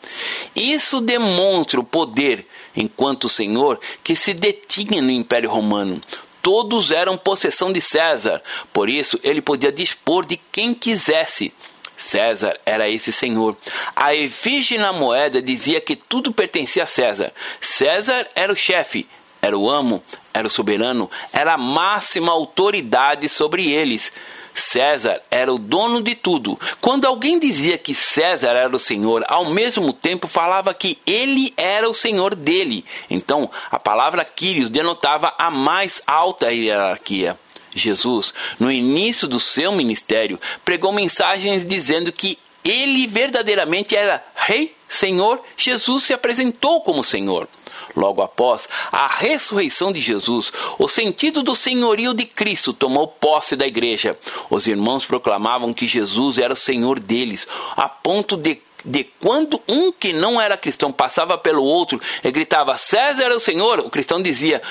Isso 0.56 1.02
demonstra 1.02 1.80
o 1.80 1.84
poder, 1.84 2.46
enquanto 2.76 3.30
Senhor, 3.30 3.80
que 4.04 4.16
se 4.16 4.34
detinha 4.34 5.02
no 5.02 5.10
Império 5.10 5.50
Romano. 5.50 6.02
Todos 6.42 6.92
eram 6.92 7.18
possessão 7.18 7.72
de 7.72 7.80
César, 7.82 8.42
por 8.74 8.90
isso 8.90 9.18
ele 9.24 9.42
podia 9.42 9.72
dispor 9.72 10.26
de 10.26 10.38
quem 10.52 10.74
quisesse. 10.74 11.54
César 11.98 12.58
era 12.66 12.90
esse 12.90 13.12
senhor. 13.12 13.56
A 13.96 14.14
efígie 14.14 14.78
na 14.78 14.92
moeda 14.92 15.42
dizia 15.42 15.80
que 15.80 15.96
tudo 15.96 16.34
pertencia 16.34 16.84
a 16.84 16.88
César. 16.88 17.32
César 17.62 18.28
era 18.36 18.52
o 18.52 18.56
chefe, 18.56 19.08
era 19.42 19.58
o 19.58 19.70
amo, 19.70 20.04
era 20.34 20.48
o 20.48 20.50
soberano, 20.50 21.10
era 21.32 21.54
a 21.54 21.58
máxima 21.58 22.32
autoridade 22.32 23.28
sobre 23.30 23.72
eles. 23.72 24.12
César 24.54 25.20
era 25.32 25.52
o 25.52 25.58
dono 25.58 26.02
de 26.02 26.16
tudo. 26.16 26.60
Quando 26.80 27.06
alguém 27.06 27.40
dizia 27.40 27.78
que 27.78 27.96
César 27.96 28.52
era 28.56 28.76
o 28.76 28.80
senhor, 28.80 29.26
ao 29.28 29.46
mesmo 29.46 29.92
tempo 29.92 30.28
falava 30.28 30.74
que 30.74 31.00
ele 31.06 31.54
era 31.58 31.90
o 31.90 31.94
senhor 31.94 32.36
dele. 32.36 32.86
Então, 33.10 33.50
a 33.72 33.80
palavra 33.80 34.24
Quírios 34.24 34.70
denotava 34.70 35.34
a 35.38 35.50
mais 35.50 36.02
alta 36.06 36.52
hierarquia. 36.52 37.38
Jesus, 37.76 38.34
no 38.60 38.72
início 38.72 39.28
do 39.28 39.40
seu 39.40 39.72
ministério, 39.72 40.40
pregou 40.64 40.92
mensagens 40.92 41.66
dizendo 41.66 42.12
que 42.12 42.38
ele 42.64 43.08
verdadeiramente 43.08 43.96
era 43.96 44.24
Rei, 44.36 44.76
Senhor. 44.88 45.42
Jesus 45.58 46.06
se 46.06 46.14
apresentou 46.14 46.82
como 46.82 47.04
Senhor. 47.04 47.48
Logo 47.96 48.22
após 48.22 48.68
a 48.92 49.08
ressurreição 49.08 49.92
de 49.92 50.00
Jesus, 50.00 50.52
o 50.80 50.88
sentido 50.88 51.44
do 51.44 51.56
senhorio 51.56 52.14
de 52.14 52.26
Cristo 52.26 52.74
tomou 52.74 53.08
posse 53.08 53.56
da 53.56 53.68
igreja. 53.68 54.18
Os 54.50 54.68
irmãos 54.68 55.06
proclamavam 55.06 55.74
que 55.74 55.88
Jesus 55.88 56.40
era 56.40 56.54
o 56.54 56.58
Senhor 56.58 57.00
deles, 57.00 57.48
a 57.76 57.88
ponto 57.88 58.36
de 58.36 58.60
de 58.86 59.06
quando 59.22 59.62
um 59.66 59.94
que 59.94 60.12
não 60.12 60.42
era 60.42 60.58
cristão 60.58 60.92
passava 60.92 61.38
pelo 61.38 61.64
outro 61.64 62.02
e 62.22 62.30
gritava 62.32 62.76
César 62.76 63.24
era 63.24 63.36
o 63.38 63.40
Senhor, 63.40 63.80
o 63.80 63.90
cristão 63.90 64.22
dizia 64.22 64.62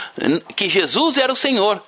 que 0.55 0.69
Jesus 0.69 1.17
era 1.17 1.33
o 1.33 1.37
Senhor 1.37 1.83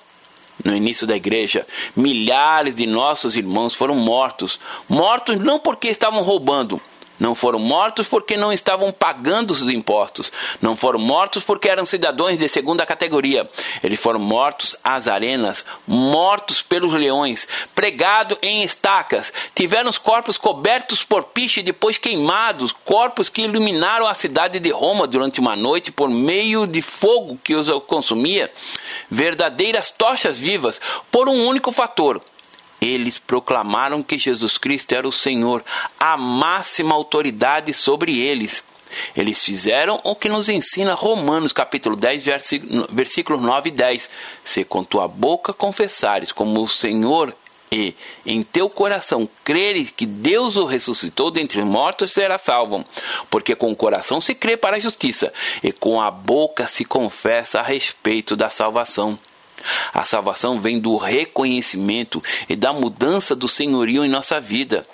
no 0.63 0.75
início 0.75 1.05
da 1.05 1.15
igreja, 1.15 1.65
milhares 1.95 2.75
de 2.75 2.85
nossos 2.85 3.35
irmãos 3.35 3.75
foram 3.75 3.95
mortos. 3.95 4.59
Mortos 4.87 5.37
não 5.39 5.59
porque 5.59 5.87
estavam 5.87 6.21
roubando, 6.21 6.79
não 7.19 7.33
foram 7.33 7.59
mortos 7.59 8.07
porque 8.07 8.35
não 8.35 8.51
estavam 8.51 8.91
pagando 8.91 9.51
os 9.51 9.61
impostos. 9.61 10.31
Não 10.61 10.75
foram 10.75 10.99
mortos 10.99 11.43
porque 11.43 11.69
eram 11.69 11.85
cidadãos 11.85 12.37
de 12.37 12.47
segunda 12.49 12.85
categoria. 12.85 13.49
Eles 13.83 13.99
foram 13.99 14.19
mortos 14.19 14.75
às 14.83 15.07
arenas, 15.07 15.65
mortos 15.87 16.61
pelos 16.61 16.93
leões, 16.93 17.47
pregados 17.73 18.37
em 18.41 18.63
estacas. 18.63 19.31
Tiveram 19.53 19.89
os 19.89 19.97
corpos 19.97 20.37
cobertos 20.37 21.03
por 21.03 21.23
piche 21.23 21.61
e 21.61 21.63
depois 21.63 21.97
queimados. 21.97 22.71
Corpos 22.71 23.29
que 23.29 23.43
iluminaram 23.43 24.07
a 24.07 24.13
cidade 24.13 24.59
de 24.59 24.71
Roma 24.71 25.07
durante 25.07 25.39
uma 25.39 25.55
noite 25.55 25.91
por 25.91 26.09
meio 26.09 26.67
de 26.67 26.81
fogo 26.81 27.39
que 27.43 27.55
os 27.55 27.69
consumia. 27.87 28.51
Verdadeiras 29.09 29.89
tochas 29.89 30.37
vivas 30.37 30.81
por 31.09 31.29
um 31.29 31.45
único 31.45 31.71
fator 31.71 32.21
eles 32.81 33.17
proclamaram 33.17 34.03
que 34.03 34.17
Jesus 34.17 34.57
Cristo 34.57 34.93
era 34.93 35.07
o 35.07 35.11
Senhor, 35.11 35.63
a 35.99 36.17
máxima 36.17 36.93
autoridade 36.93 37.73
sobre 37.73 38.19
eles. 38.19 38.63
Eles 39.15 39.43
fizeram 39.43 39.99
o 40.03 40.15
que 40.15 40.29
nos 40.29 40.47
ensina 40.47 40.93
Romanos 40.93 41.51
capítulo 41.51 41.95
10, 41.95 42.23
versículos 42.91 43.41
9 43.41 43.69
e 43.69 43.71
10. 43.71 44.09
Se 44.43 44.63
com 44.63 44.83
tua 44.83 45.07
boca 45.07 45.53
confessares 45.53 46.31
como 46.31 46.63
o 46.63 46.69
Senhor 46.69 47.35
e 47.71 47.95
em 48.25 48.43
teu 48.43 48.69
coração 48.69 49.27
creres 49.43 49.91
que 49.91 50.05
Deus 50.05 50.55
o 50.55 50.65
ressuscitou 50.65 51.31
dentre 51.31 51.59
os 51.59 51.65
mortos, 51.65 52.13
será 52.13 52.37
salvo. 52.37 52.85
Porque 53.29 53.55
com 53.55 53.71
o 53.71 53.75
coração 53.75 54.21
se 54.21 54.35
crê 54.35 54.55
para 54.55 54.77
a 54.77 54.79
justiça 54.79 55.33
e 55.63 55.71
com 55.71 55.99
a 55.99 56.11
boca 56.11 56.67
se 56.67 56.85
confessa 56.85 57.59
a 57.59 57.63
respeito 57.63 58.35
da 58.35 58.49
salvação. 58.49 59.19
A 59.93 60.05
salvação 60.05 60.59
vem 60.59 60.79
do 60.79 60.97
reconhecimento 60.97 62.23
e 62.49 62.55
da 62.55 62.73
mudança 62.73 63.35
do 63.35 63.47
senhorio 63.47 64.05
em 64.05 64.09
nossa 64.09 64.39
vida. 64.39 64.85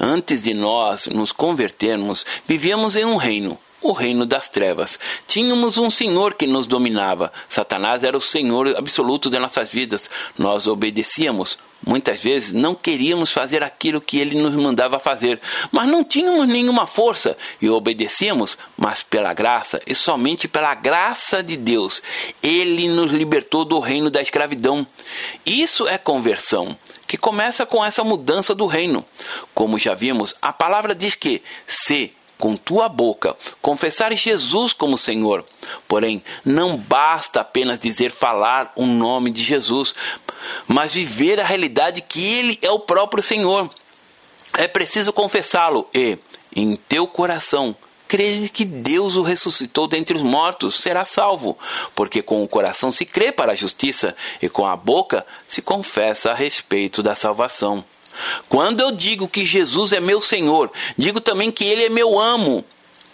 Antes 0.00 0.42
de 0.42 0.54
nós 0.54 1.06
nos 1.06 1.32
convertermos, 1.32 2.24
vivíamos 2.46 2.96
em 2.96 3.04
um 3.04 3.16
reino, 3.16 3.58
o 3.80 3.92
reino 3.92 4.26
das 4.26 4.48
trevas. 4.48 4.98
Tínhamos 5.26 5.78
um 5.78 5.90
senhor 5.90 6.34
que 6.34 6.46
nos 6.46 6.66
dominava. 6.66 7.32
Satanás 7.48 8.04
era 8.04 8.16
o 8.16 8.20
senhor 8.20 8.76
absoluto 8.76 9.30
de 9.30 9.38
nossas 9.38 9.68
vidas. 9.68 10.10
Nós 10.36 10.66
obedecíamos, 10.66 11.58
Muitas 11.86 12.22
vezes 12.22 12.52
não 12.52 12.74
queríamos 12.74 13.30
fazer 13.30 13.62
aquilo 13.62 14.00
que 14.00 14.18
ele 14.18 14.36
nos 14.36 14.54
mandava 14.56 14.98
fazer, 14.98 15.40
mas 15.70 15.88
não 15.88 16.02
tínhamos 16.02 16.48
nenhuma 16.48 16.86
força 16.86 17.38
e 17.62 17.70
obedecíamos, 17.70 18.58
mas 18.76 19.02
pela 19.02 19.32
graça 19.32 19.80
e 19.86 19.94
somente 19.94 20.48
pela 20.48 20.74
graça 20.74 21.42
de 21.42 21.56
Deus, 21.56 22.02
ele 22.42 22.88
nos 22.88 23.12
libertou 23.12 23.64
do 23.64 23.78
reino 23.78 24.10
da 24.10 24.20
escravidão. 24.20 24.84
Isso 25.46 25.86
é 25.86 25.96
conversão, 25.96 26.76
que 27.06 27.16
começa 27.16 27.64
com 27.64 27.84
essa 27.84 28.02
mudança 28.02 28.54
do 28.56 28.66
reino. 28.66 29.04
Como 29.54 29.78
já 29.78 29.94
vimos, 29.94 30.34
a 30.42 30.52
palavra 30.52 30.96
diz 30.96 31.14
que 31.14 31.40
se 31.66 32.12
com 32.38 32.56
tua 32.56 32.88
boca 32.88 33.36
confessares 33.60 34.20
Jesus 34.20 34.72
como 34.72 34.96
Senhor. 34.96 35.44
Porém, 35.86 36.22
não 36.44 36.76
basta 36.76 37.40
apenas 37.40 37.78
dizer 37.78 38.10
falar 38.10 38.72
o 38.76 38.86
nome 38.86 39.30
de 39.30 39.42
Jesus, 39.42 39.94
mas 40.66 40.94
viver 40.94 41.40
a 41.40 41.44
realidade 41.44 42.00
que 42.00 42.24
Ele 42.24 42.58
é 42.62 42.70
o 42.70 42.78
próprio 42.78 43.22
Senhor. 43.22 43.68
É 44.54 44.66
preciso 44.66 45.12
confessá-lo 45.12 45.86
e, 45.92 46.18
em 46.54 46.74
teu 46.76 47.06
coração, 47.06 47.76
crer 48.06 48.48
que 48.48 48.64
Deus 48.64 49.16
o 49.16 49.22
ressuscitou 49.22 49.86
dentre 49.86 50.16
os 50.16 50.22
mortos, 50.22 50.80
será 50.80 51.04
salvo, 51.04 51.58
porque 51.94 52.22
com 52.22 52.42
o 52.42 52.48
coração 52.48 52.90
se 52.90 53.04
crê 53.04 53.30
para 53.30 53.52
a 53.52 53.56
justiça 53.56 54.16
e 54.40 54.48
com 54.48 54.66
a 54.66 54.74
boca 54.74 55.26
se 55.46 55.60
confessa 55.60 56.30
a 56.30 56.34
respeito 56.34 57.02
da 57.02 57.14
salvação. 57.14 57.84
Quando 58.48 58.80
eu 58.80 58.90
digo 58.92 59.28
que 59.28 59.44
Jesus 59.44 59.92
é 59.92 60.00
meu 60.00 60.20
Senhor, 60.20 60.70
digo 60.96 61.20
também 61.20 61.50
que 61.50 61.64
Ele 61.64 61.84
é 61.84 61.88
meu 61.88 62.18
amo. 62.18 62.64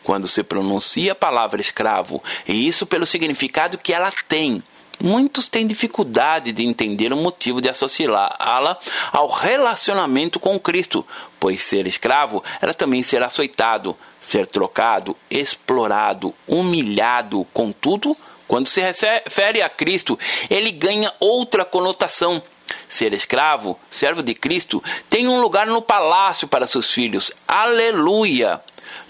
Quando 0.02 0.28
se 0.28 0.42
pronuncia 0.42 1.12
a 1.12 1.16
palavra 1.16 1.60
escravo, 1.60 2.22
e 2.46 2.66
isso 2.66 2.84
pelo 2.84 3.06
significado 3.06 3.78
que 3.78 3.92
ela 3.92 4.12
tem, 4.28 4.62
Muitos 5.00 5.48
têm 5.48 5.66
dificuldade 5.66 6.52
de 6.52 6.62
entender 6.62 7.12
o 7.12 7.16
motivo 7.16 7.60
de 7.60 7.68
associá-la 7.68 8.78
ao 9.12 9.28
relacionamento 9.28 10.38
com 10.38 10.58
Cristo, 10.58 11.04
pois 11.40 11.62
ser 11.62 11.86
escravo 11.86 12.42
era 12.60 12.72
também 12.72 13.02
ser 13.02 13.22
açoitado, 13.22 13.96
ser 14.20 14.46
trocado, 14.46 15.16
explorado, 15.28 16.32
humilhado. 16.46 17.44
Contudo, 17.52 18.16
quando 18.46 18.68
se 18.68 18.80
refere 18.80 19.62
a 19.62 19.68
Cristo, 19.68 20.18
ele 20.48 20.70
ganha 20.70 21.12
outra 21.18 21.64
conotação. 21.64 22.40
Ser 22.88 23.12
escravo, 23.12 23.78
servo 23.90 24.22
de 24.22 24.34
Cristo, 24.34 24.82
tem 25.08 25.28
um 25.28 25.40
lugar 25.40 25.66
no 25.66 25.82
palácio 25.82 26.48
para 26.48 26.66
seus 26.66 26.90
filhos. 26.92 27.30
Aleluia! 27.46 28.60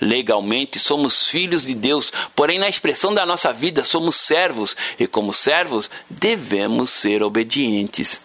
Legalmente 0.01 0.79
somos 0.79 1.29
filhos 1.29 1.65
de 1.65 1.75
Deus, 1.75 2.13
porém 2.35 2.59
na 2.59 2.69
expressão 2.69 3.15
da 3.15 3.25
nossa 3.25 3.53
vida 3.53 3.85
somos 3.85 4.17
servos 4.17 4.77
e, 4.99 5.07
como 5.07 5.33
servos, 5.33 5.91
devemos 6.09 6.91
ser 6.91 7.23
obedientes. 7.23 8.21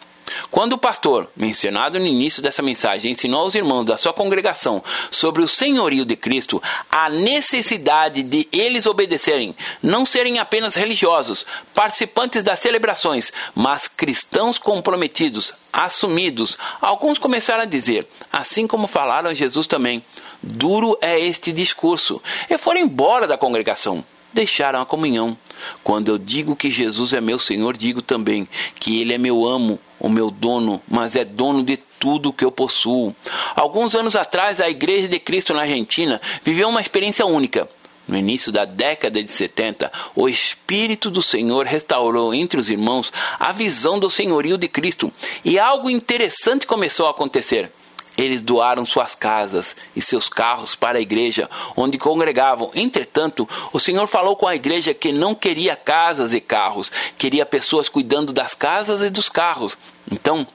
Quando 0.52 0.74
o 0.74 0.78
pastor, 0.78 1.30
mencionado 1.36 2.00
no 2.00 2.08
início 2.08 2.42
dessa 2.42 2.64
mensagem, 2.64 3.12
ensinou 3.12 3.42
aos 3.42 3.54
irmãos 3.54 3.86
da 3.86 3.98
sua 3.98 4.14
congregação 4.14 4.84
sobre 5.12 5.44
o 5.44 5.48
senhorio 5.48 6.04
de 6.04 6.16
Cristo, 6.16 6.62
a 6.92 7.08
necessidade 7.08 8.24
de 8.24 8.48
eles 8.52 8.88
obedecerem, 8.88 9.56
não 9.82 10.06
serem 10.06 10.40
apenas 10.40 10.74
religiosos, 10.74 11.46
participantes 11.76 12.44
das 12.44 12.60
celebrações, 12.60 13.32
mas 13.54 13.88
cristãos 13.88 14.58
comprometidos, 14.58 15.54
assumidos, 15.72 16.58
alguns 16.82 17.20
começaram 17.20 17.62
a 17.62 17.66
dizer, 17.66 18.08
assim 18.32 18.66
como 18.66 18.88
falaram 18.88 19.36
Jesus 19.36 19.68
também: 19.68 20.04
Duro 20.42 20.98
é 21.02 21.20
este 21.20 21.52
discurso. 21.52 22.22
E 22.50 22.58
foram 22.58 22.80
embora 22.80 23.28
da 23.28 23.38
congregação. 23.38 24.04
Deixaram 24.34 24.82
a 24.82 24.86
comunhão. 24.86 25.38
Quando 25.84 26.10
eu 26.10 26.18
digo 26.18 26.56
que 26.56 26.70
Jesus 26.70 27.14
é 27.14 27.22
meu 27.22 27.40
Senhor, 27.40 27.76
digo 27.76 28.02
também 28.02 28.48
que 28.76 29.02
Ele 29.02 29.14
é 29.14 29.18
meu 29.18 29.46
amo, 29.46 29.80
o 30.00 30.10
meu 30.10 30.32
dono, 30.32 30.82
mas 30.88 31.16
é 31.16 31.26
dono 31.26 31.64
de 31.64 31.78
tudo 31.78 32.34
que 32.34 32.46
eu 32.46 32.52
possuo. 32.52 33.16
Alguns 33.56 33.96
anos 33.96 34.16
atrás, 34.16 34.62
a 34.62 34.70
Igreja 34.70 35.08
de 35.08 35.20
Cristo 35.20 35.54
na 35.54 35.62
Argentina 35.62 36.22
viveu 36.44 36.70
uma 36.70 36.82
experiência 36.82 37.26
única. 37.26 37.68
No 38.08 38.18
início 38.18 38.52
da 38.52 38.66
década 38.66 39.22
de 39.22 39.32
70, 39.32 39.92
o 40.16 40.28
Espírito 40.28 41.12
do 41.12 41.22
Senhor 41.22 41.66
restaurou 41.66 42.34
entre 42.34 42.60
os 42.60 42.68
irmãos 42.68 43.14
a 43.40 43.52
visão 43.52 44.00
do 44.00 44.10
senhorio 44.10 44.58
de 44.58 44.68
Cristo 44.68 45.14
e 45.46 45.60
algo 45.60 45.92
interessante 45.92 46.66
começou 46.66 47.06
a 47.06 47.12
acontecer. 47.12 47.72
Eles 48.20 48.42
doaram 48.42 48.86
suas 48.86 49.16
casas 49.16 49.78
e 49.96 50.02
seus 50.02 50.28
carros 50.28 50.76
para 50.76 50.98
a 50.98 51.02
igreja 51.02 51.50
onde 51.74 51.98
congregavam. 51.98 52.70
Entretanto, 52.76 53.48
o 53.72 53.80
Senhor 53.80 54.08
falou 54.08 54.36
com 54.36 54.46
a 54.46 54.58
igreja 54.58 54.94
que 54.94 55.14
não 55.14 55.34
queria 55.34 55.74
casas 55.74 56.34
e 56.34 56.42
carros, 56.42 56.92
queria 57.18 57.46
pessoas 57.46 57.88
cuidando 57.88 58.34
das 58.34 58.54
casas 58.54 59.02
e 59.02 59.10
dos 59.10 59.30
carros. 59.30 59.78
Então, 60.12 60.46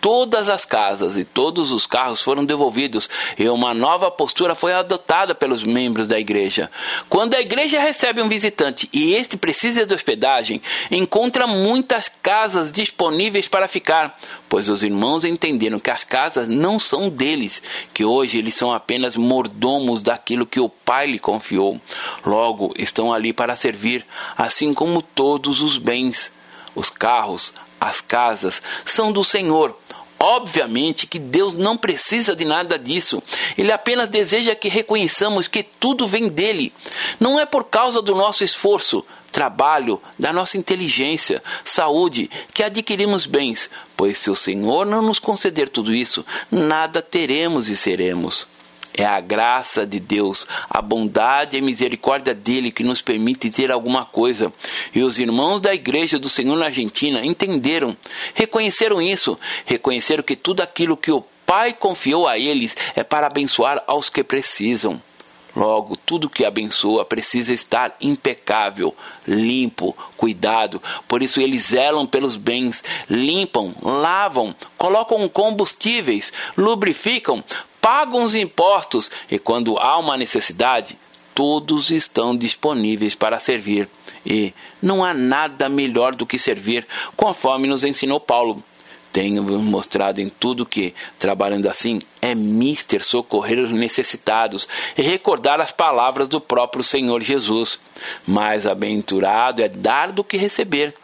todas 0.00 0.48
as 0.48 0.64
casas 0.64 1.16
e 1.16 1.24
todos 1.24 1.72
os 1.72 1.86
carros 1.86 2.20
foram 2.20 2.44
devolvidos 2.44 3.08
e 3.38 3.48
uma 3.48 3.74
nova 3.74 4.10
postura 4.10 4.54
foi 4.54 4.72
adotada 4.72 5.34
pelos 5.34 5.64
membros 5.64 6.08
da 6.08 6.18
igreja. 6.18 6.70
Quando 7.08 7.34
a 7.34 7.40
igreja 7.40 7.80
recebe 7.80 8.22
um 8.22 8.28
visitante 8.28 8.88
e 8.92 9.14
este 9.14 9.36
precisa 9.36 9.86
de 9.86 9.94
hospedagem, 9.94 10.60
encontra 10.90 11.46
muitas 11.46 12.08
casas 12.08 12.70
disponíveis 12.70 13.48
para 13.48 13.68
ficar, 13.68 14.18
pois 14.48 14.68
os 14.68 14.82
irmãos 14.82 15.24
entenderam 15.24 15.78
que 15.78 15.90
as 15.90 16.04
casas 16.04 16.48
não 16.48 16.78
são 16.78 17.08
deles, 17.08 17.62
que 17.92 18.04
hoje 18.04 18.38
eles 18.38 18.54
são 18.54 18.72
apenas 18.72 19.16
mordomos 19.16 20.02
daquilo 20.02 20.46
que 20.46 20.60
o 20.60 20.68
Pai 20.68 21.06
lhe 21.06 21.18
confiou. 21.18 21.80
Logo, 22.24 22.72
estão 22.76 23.12
ali 23.12 23.32
para 23.32 23.56
servir, 23.56 24.06
assim 24.36 24.72
como 24.72 25.02
todos 25.02 25.60
os 25.60 25.78
bens. 25.78 26.32
Os 26.74 26.90
carros, 26.90 27.52
as 27.80 28.00
casas 28.00 28.62
são 28.84 29.12
do 29.12 29.24
Senhor. 29.24 29.76
Obviamente 30.20 31.06
que 31.06 31.18
Deus 31.18 31.54
não 31.54 31.76
precisa 31.76 32.34
de 32.34 32.44
nada 32.44 32.78
disso. 32.78 33.22
Ele 33.56 33.70
apenas 33.70 34.08
deseja 34.08 34.54
que 34.54 34.68
reconheçamos 34.68 35.46
que 35.46 35.62
tudo 35.62 36.06
vem 36.06 36.28
dele. 36.28 36.72
Não 37.20 37.38
é 37.38 37.46
por 37.46 37.64
causa 37.64 38.02
do 38.02 38.14
nosso 38.16 38.42
esforço, 38.42 39.04
trabalho, 39.30 40.00
da 40.18 40.32
nossa 40.32 40.56
inteligência, 40.56 41.42
saúde, 41.64 42.28
que 42.52 42.62
adquirimos 42.62 43.26
bens, 43.26 43.70
pois 43.96 44.18
se 44.18 44.30
o 44.30 44.36
Senhor 44.36 44.84
não 44.84 45.02
nos 45.02 45.20
conceder 45.20 45.68
tudo 45.68 45.94
isso, 45.94 46.26
nada 46.50 47.00
teremos 47.00 47.68
e 47.68 47.76
seremos. 47.76 48.48
É 48.98 49.04
a 49.04 49.20
graça 49.20 49.86
de 49.86 50.00
Deus, 50.00 50.44
a 50.68 50.82
bondade 50.82 51.56
e 51.56 51.60
a 51.60 51.62
misericórdia 51.62 52.34
dele 52.34 52.72
que 52.72 52.82
nos 52.82 53.00
permite 53.00 53.48
ter 53.48 53.70
alguma 53.70 54.04
coisa. 54.04 54.52
E 54.92 55.02
os 55.02 55.20
irmãos 55.20 55.60
da 55.60 55.72
igreja 55.72 56.18
do 56.18 56.28
Senhor 56.28 56.56
na 56.56 56.64
Argentina 56.64 57.24
entenderam, 57.24 57.96
reconheceram 58.34 59.00
isso, 59.00 59.38
reconheceram 59.64 60.24
que 60.24 60.34
tudo 60.34 60.62
aquilo 60.62 60.96
que 60.96 61.12
o 61.12 61.24
Pai 61.46 61.72
confiou 61.72 62.26
a 62.26 62.36
eles 62.36 62.76
é 62.96 63.04
para 63.04 63.28
abençoar 63.28 63.82
aos 63.86 64.10
que 64.10 64.24
precisam. 64.24 65.00
Logo, 65.56 65.96
tudo 65.96 66.30
que 66.30 66.44
abençoa 66.44 67.04
precisa 67.04 67.52
estar 67.52 67.96
impecável, 68.00 68.94
limpo, 69.26 69.96
cuidado. 70.16 70.80
Por 71.06 71.22
isso, 71.22 71.40
eles 71.40 71.66
zelam 71.66 72.06
pelos 72.06 72.36
bens, 72.36 72.84
limpam, 73.08 73.74
lavam, 73.82 74.54
colocam 74.76 75.28
combustíveis, 75.28 76.32
lubrificam, 76.56 77.42
pagam 77.80 78.22
os 78.22 78.34
impostos 78.34 79.10
e, 79.30 79.38
quando 79.38 79.78
há 79.78 79.98
uma 79.98 80.16
necessidade, 80.16 80.98
todos 81.34 81.90
estão 81.90 82.36
disponíveis 82.36 83.14
para 83.14 83.38
servir. 83.38 83.88
E 84.26 84.52
não 84.82 85.04
há 85.04 85.14
nada 85.14 85.68
melhor 85.68 86.14
do 86.14 86.26
que 86.26 86.38
servir, 86.38 86.86
conforme 87.16 87.68
nos 87.68 87.84
ensinou 87.84 88.20
Paulo. 88.20 88.62
Tenho 89.18 89.42
mostrado 89.42 90.20
em 90.20 90.28
tudo 90.28 90.64
que, 90.64 90.94
trabalhando 91.18 91.68
assim, 91.68 91.98
é 92.22 92.36
mister 92.36 93.02
socorrer 93.02 93.58
os 93.58 93.72
necessitados 93.72 94.68
e 94.96 95.02
recordar 95.02 95.60
as 95.60 95.72
palavras 95.72 96.28
do 96.28 96.40
próprio 96.40 96.84
Senhor 96.84 97.20
Jesus. 97.20 97.80
Mais 98.24 98.64
aventurado 98.64 99.60
é 99.60 99.68
dar 99.68 100.12
do 100.12 100.22
que 100.22 100.36
receber. 100.36 100.94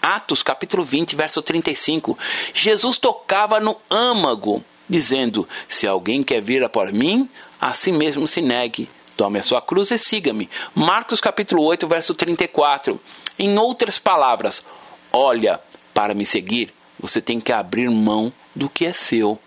Atos 0.00 0.40
capítulo 0.40 0.84
20, 0.84 1.16
verso 1.16 1.42
35. 1.42 2.16
Jesus 2.54 2.96
tocava 2.96 3.58
no 3.58 3.76
âmago 3.90 4.64
dizendo: 4.88 5.44
Se 5.68 5.84
alguém 5.84 6.22
quer 6.22 6.40
vir 6.40 6.62
após 6.62 6.92
mim, 6.92 7.28
a 7.60 7.72
si 7.72 7.90
mesmo 7.90 8.28
se 8.28 8.40
negue. 8.40 8.88
Tome 9.16 9.40
a 9.40 9.42
sua 9.42 9.60
cruz 9.60 9.90
e 9.90 9.98
siga-me. 9.98 10.48
Marcos 10.76 11.20
capítulo 11.20 11.64
8, 11.64 11.88
verso 11.88 12.14
34. 12.14 13.00
Em 13.36 13.58
outras 13.58 13.98
palavras, 13.98 14.64
olha, 15.12 15.58
para 15.92 16.14
me 16.14 16.24
seguir, 16.24 16.72
você 17.04 17.20
tem 17.20 17.38
que 17.38 17.52
abrir 17.52 17.90
mão 17.90 18.32
do 18.54 18.66
que 18.66 18.86
é 18.86 18.94
seu. 18.94 19.38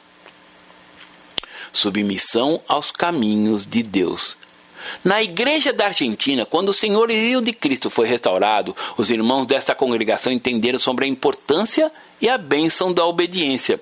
Submissão 1.73 2.61
aos 2.67 2.91
caminhos 2.91 3.65
de 3.65 3.81
Deus. 3.81 4.37
Na 5.03 5.23
igreja 5.23 5.73
da 5.73 5.85
Argentina, 5.85 6.45
quando 6.45 6.69
o 6.69 6.73
senhorio 6.73 7.41
de 7.41 7.51
Cristo 7.51 7.89
foi 7.89 8.07
restaurado, 8.07 8.75
os 8.95 9.09
irmãos 9.09 9.47
desta 9.47 9.73
congregação 9.73 10.31
entenderam 10.31 10.77
sobre 10.77 11.05
a 11.05 11.07
importância 11.07 11.91
e 12.21 12.29
a 12.29 12.37
bênção 12.37 12.93
da 12.93 13.03
obediência. 13.03 13.81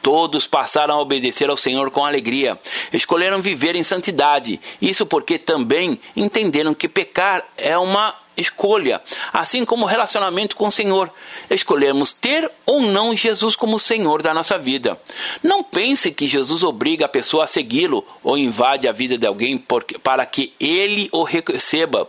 Todos 0.00 0.46
passaram 0.46 0.94
a 0.94 1.00
obedecer 1.00 1.50
ao 1.50 1.56
Senhor 1.56 1.90
com 1.90 2.04
alegria. 2.04 2.56
Escolheram 2.92 3.42
viver 3.42 3.74
em 3.74 3.82
santidade. 3.82 4.60
Isso 4.80 5.04
porque 5.04 5.36
também 5.36 5.98
entenderam 6.14 6.72
que 6.72 6.88
pecar 6.88 7.44
é 7.56 7.76
uma 7.76 8.14
escolha, 8.36 9.00
assim 9.32 9.64
como 9.64 9.84
o 9.84 9.88
relacionamento 9.88 10.56
com 10.56 10.68
o 10.68 10.72
Senhor. 10.72 11.10
Escolhemos 11.50 12.12
ter 12.12 12.50
ou 12.64 12.80
não 12.80 13.16
Jesus 13.16 13.56
como 13.56 13.78
Senhor 13.78 14.22
da 14.22 14.34
nossa 14.34 14.58
vida. 14.58 15.00
Não 15.42 15.62
pense 15.62 16.10
que 16.12 16.26
Jesus 16.26 16.62
obriga 16.62 17.06
a 17.06 17.08
pessoa 17.08 17.44
a 17.44 17.48
segui-lo 17.48 18.06
ou 18.22 18.36
invade 18.36 18.88
a 18.88 18.92
vida 18.92 19.16
de 19.16 19.26
alguém 19.26 19.62
para 20.02 20.26
que 20.26 20.52
ele 20.60 21.08
o 21.12 21.22
receba. 21.22 22.08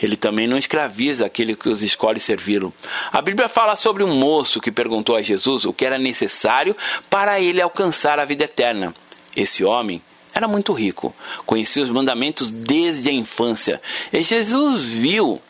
Ele 0.00 0.16
também 0.16 0.48
não 0.48 0.58
escraviza 0.58 1.24
aquele 1.26 1.54
que 1.54 1.68
os 1.68 1.82
escolhe 1.82 2.18
servi-lo. 2.18 2.74
A 3.12 3.22
Bíblia 3.22 3.48
fala 3.48 3.76
sobre 3.76 4.02
um 4.02 4.16
moço 4.16 4.60
que 4.60 4.72
perguntou 4.72 5.14
a 5.14 5.22
Jesus 5.22 5.64
o 5.64 5.72
que 5.72 5.86
era 5.86 5.96
necessário 5.96 6.76
para 7.08 7.40
ele 7.40 7.62
alcançar 7.62 8.18
a 8.18 8.24
vida 8.24 8.44
eterna. 8.44 8.92
Esse 9.36 9.64
homem 9.64 10.02
era 10.34 10.48
muito 10.48 10.72
rico, 10.72 11.14
conhecia 11.44 11.82
os 11.82 11.90
mandamentos 11.90 12.50
desde 12.50 13.08
a 13.10 13.12
infância. 13.12 13.80
E 14.12 14.22
Jesus 14.22 14.82
viu 14.82 15.40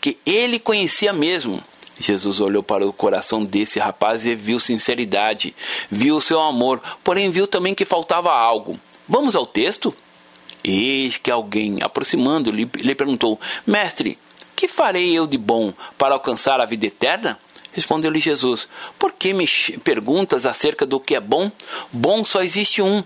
que 0.00 0.18
ele 0.24 0.58
conhecia 0.58 1.12
mesmo. 1.12 1.62
Jesus 1.98 2.40
olhou 2.40 2.62
para 2.62 2.86
o 2.86 2.92
coração 2.92 3.44
desse 3.44 3.78
rapaz 3.78 4.26
e 4.26 4.34
viu 4.34 4.58
sinceridade, 4.58 5.54
viu 5.90 6.20
seu 6.20 6.40
amor, 6.40 6.82
porém 7.04 7.30
viu 7.30 7.46
também 7.46 7.74
que 7.74 7.84
faltava 7.84 8.32
algo. 8.32 8.78
Vamos 9.08 9.36
ao 9.36 9.46
texto? 9.46 9.94
Eis 10.64 11.16
que 11.16 11.30
alguém, 11.30 11.78
aproximando-lhe, 11.82 12.68
lhe 12.76 12.94
perguntou: 12.94 13.38
Mestre, 13.66 14.18
que 14.54 14.68
farei 14.68 15.12
eu 15.12 15.26
de 15.26 15.36
bom 15.36 15.72
para 15.98 16.14
alcançar 16.14 16.60
a 16.60 16.64
vida 16.64 16.86
eterna? 16.86 17.38
Respondeu-lhe 17.72 18.20
Jesus: 18.20 18.68
Por 18.98 19.12
que 19.12 19.32
me 19.32 19.46
perguntas 19.82 20.46
acerca 20.46 20.86
do 20.86 21.00
que 21.00 21.14
é 21.14 21.20
bom? 21.20 21.50
Bom 21.92 22.24
só 22.24 22.42
existe 22.42 22.80
um. 22.82 23.02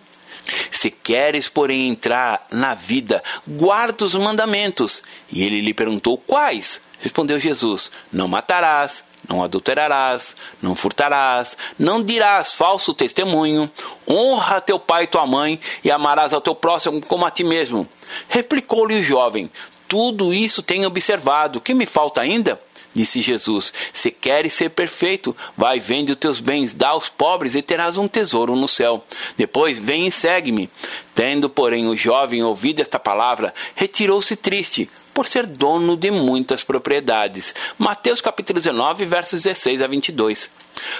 Se 0.71 0.91
queres, 0.91 1.49
porém, 1.49 1.89
entrar 1.89 2.47
na 2.51 2.75
vida, 2.75 3.23
guarda 3.47 4.05
os 4.05 4.15
mandamentos. 4.15 5.03
E 5.31 5.45
ele 5.45 5.61
lhe 5.61 5.75
perguntou: 5.75 6.19
Quais? 6.19 6.83
Respondeu 7.01 7.39
Jesus: 7.39 7.91
Não 8.13 8.29
matarás, 8.29 9.05
não 9.29 9.43
adulterarás, 9.43 10.37
não 10.63 10.75
furtarás, 10.75 11.57
não 11.79 12.03
dirás 12.03 12.53
falso 12.53 12.95
testemunho, 12.95 13.71
honra 14.09 14.61
teu 14.61 14.79
pai 14.79 15.05
e 15.05 15.09
tua 15.09 15.27
mãe 15.27 15.61
e 15.85 15.91
amarás 15.91 16.33
ao 16.33 16.41
teu 16.41 16.55
próximo 16.55 17.01
como 17.07 17.27
a 17.27 17.31
ti 17.31 17.45
mesmo. 17.45 17.89
Replicou-lhe 18.29 19.01
o 19.01 19.03
jovem: 19.03 19.51
Tudo 19.89 20.33
isso 20.33 20.63
tenho 20.63 20.87
observado, 20.89 21.61
que 21.61 21.75
me 21.75 21.87
falta 21.87 22.21
ainda? 22.21 22.61
Disse 22.97 23.21
Jesus: 23.21 23.75
Se 23.93 24.11
queres 24.11 24.55
ser 24.55 24.71
perfeito, 24.71 25.37
vai 25.55 25.79
vende 25.79 26.13
os 26.13 26.19
teus 26.19 26.41
bens, 26.41 26.73
dá 26.73 26.89
aos 26.89 27.11
pobres 27.11 27.55
e 27.55 27.61
terás 27.61 27.99
um 27.99 28.09
tesouro 28.09 28.57
no 28.57 28.67
céu. 28.67 29.05
Depois 29.37 29.79
vem 29.79 30.07
e 30.07 30.11
segue-me. 30.11 30.71
Tendo, 31.15 31.51
porém, 31.51 31.87
o 31.89 31.95
jovem 31.95 32.43
ouvido 32.43 32.81
esta 32.81 32.99
palavra, 32.99 33.53
retirou-se 33.75 34.35
triste, 34.35 34.89
por 35.17 35.27
ser 35.27 35.47
dono 35.47 35.97
de 35.97 36.11
muitas 36.11 36.63
propriedades. 36.63 37.55
Mateus 37.79 38.21
capítulo 38.21 38.61
19, 38.61 39.07
versos 39.07 39.45
16 39.45 39.81
a 39.81 39.87
22. 39.87 40.51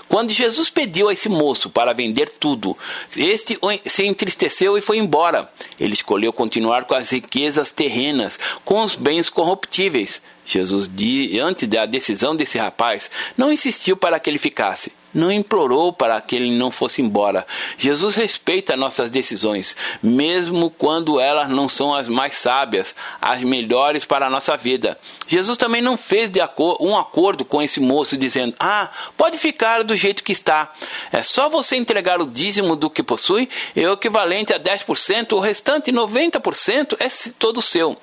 Quando 0.09 0.33
Jesus 0.33 0.71
pediu 0.71 1.11
a 1.11 1.13
esse 1.13 1.29
moço 1.29 1.69
para 1.69 1.93
vender 1.93 2.31
tudo, 2.31 2.75
este 3.15 3.59
se 3.85 4.07
entristeceu 4.07 4.79
e 4.79 4.81
foi 4.81 4.97
embora. 4.97 5.53
Ele 5.79 5.93
escolheu 5.93 6.33
continuar 6.33 6.87
com 6.87 6.95
as 6.95 7.11
riquezas 7.11 7.71
terrenas, 7.73 8.39
com 8.65 8.83
os 8.83 8.97
bens 8.97 9.29
corruptíveis. 9.29 10.23
Jesus, 10.47 10.89
diante 10.91 11.67
da 11.67 11.85
decisão 11.85 12.35
desse 12.35 12.57
rapaz, 12.57 13.11
não 13.37 13.53
insistiu 13.53 13.99
para 13.99 14.19
que 14.19 14.31
ele 14.31 14.39
ficasse 14.39 14.93
não 15.17 15.33
implorou 15.33 15.93
para 15.93 16.21
que 16.21 16.37
ele 16.37 16.57
não 16.57 16.71
fosse 16.71 17.01
embora. 17.01 17.47
Jesus 17.79 18.15
respeita 18.15 18.77
nossas 18.77 19.11
decisões, 19.11 19.75
mesmo 20.03 20.71
quando 20.71 21.19
elas 21.19 21.49
não 21.49 21.69
são 21.69 21.95
as 21.95 22.09
mais 22.09 22.37
sábias, 22.37 22.95
as 23.21 23.43
melhores 23.43 24.05
para 24.05 24.27
a 24.27 24.31
nossa 24.31 24.57
vida. 24.57 24.99
Jesus 25.27 25.57
também 25.57 25.81
não 25.81 25.97
fez 25.97 26.31
um 26.79 26.97
acordo 26.97 27.45
com 27.45 27.63
esse 27.63 27.81
moço 27.81 28.17
dizendo: 28.17 28.55
Ah, 28.61 28.91
pode 29.17 29.39
ficar 29.39 29.83
do 29.83 29.97
jeito 29.97 30.23
que 30.23 30.33
está. 30.33 30.73
É 31.11 31.23
só 31.23 31.49
você 31.49 31.77
entregar 31.77 32.21
o 32.21 32.27
dízimo 32.27 32.77
do 32.77 32.91
que 32.91 33.03
possui, 33.03 33.49
é 33.75 33.89
o 33.89 33.95
equivalente 33.95 34.53
a 34.53 34.61
10%, 34.61 35.33
o 35.33 35.41
restante 35.41 35.91
90% 35.91 36.97
é 37.01 37.09
todo 37.39 37.63
seu. 37.63 37.97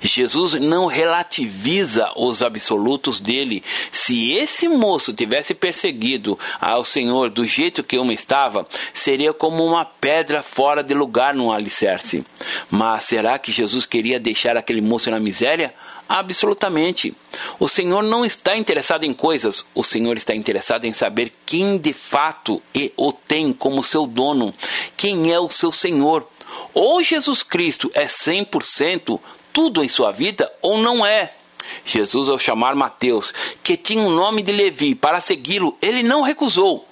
Jesus 0.00 0.54
não 0.54 0.86
relativiza 0.86 2.10
os 2.16 2.42
absolutos 2.42 3.20
dele. 3.20 3.62
Se 3.92 4.32
esse 4.32 4.68
moço 4.68 5.12
tivesse 5.12 5.54
perseguido 5.54 6.38
ao 6.60 6.84
Senhor 6.84 7.30
do 7.30 7.44
jeito 7.44 7.84
que 7.84 7.96
eu 7.96 8.04
estava, 8.12 8.66
seria 8.94 9.32
como 9.32 9.64
uma 9.64 9.84
pedra 9.84 10.42
fora 10.42 10.82
de 10.82 10.94
lugar 10.94 11.34
no 11.34 11.52
alicerce. 11.52 12.24
Mas 12.70 13.04
será 13.04 13.38
que 13.38 13.52
Jesus 13.52 13.86
queria 13.86 14.20
deixar 14.20 14.56
aquele 14.56 14.80
moço 14.80 15.10
na 15.10 15.20
miséria? 15.20 15.74
Absolutamente. 16.08 17.14
O 17.58 17.68
Senhor 17.68 18.02
não 18.02 18.24
está 18.24 18.56
interessado 18.56 19.04
em 19.04 19.12
coisas, 19.12 19.64
o 19.74 19.82
Senhor 19.82 20.16
está 20.16 20.34
interessado 20.34 20.84
em 20.84 20.92
saber 20.92 21.32
quem 21.44 21.78
de 21.78 21.92
fato 21.92 22.62
o 22.96 23.12
tem 23.12 23.52
como 23.52 23.82
seu 23.82 24.06
dono, 24.06 24.54
quem 24.96 25.32
é 25.32 25.40
o 25.40 25.50
seu 25.50 25.72
Senhor. 25.72 26.28
Ou 26.72 27.02
Jesus 27.02 27.42
Cristo 27.42 27.90
é 27.92 28.06
100% 28.06 29.18
tudo 29.52 29.82
em 29.82 29.88
sua 29.88 30.12
vida, 30.12 30.50
ou 30.62 30.78
não 30.78 31.04
é. 31.04 31.32
Jesus, 31.84 32.28
ao 32.28 32.38
chamar 32.38 32.74
Mateus, 32.74 33.32
que 33.62 33.76
tinha 33.76 34.02
o 34.02 34.10
nome 34.10 34.42
de 34.42 34.52
Levi, 34.52 34.94
para 34.94 35.20
segui-lo, 35.20 35.76
ele 35.80 36.02
não 36.02 36.22
recusou. 36.22 36.86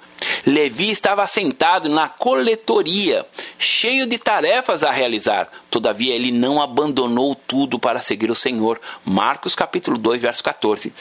Levi 0.46 0.90
estava 0.90 1.26
sentado 1.26 1.88
na 1.88 2.08
coletoria, 2.08 3.26
cheio 3.58 4.06
de 4.06 4.18
tarefas 4.18 4.82
a 4.82 4.90
realizar. 4.90 5.48
Todavia, 5.70 6.14
ele 6.14 6.30
não 6.30 6.62
abandonou 6.62 7.34
tudo 7.34 7.78
para 7.78 8.00
seguir 8.00 8.30
o 8.30 8.34
Senhor. 8.34 8.80
Marcos 9.04 9.54
capítulo 9.54 9.98
2, 9.98 10.22
verso 10.22 10.42
14. 10.42 10.92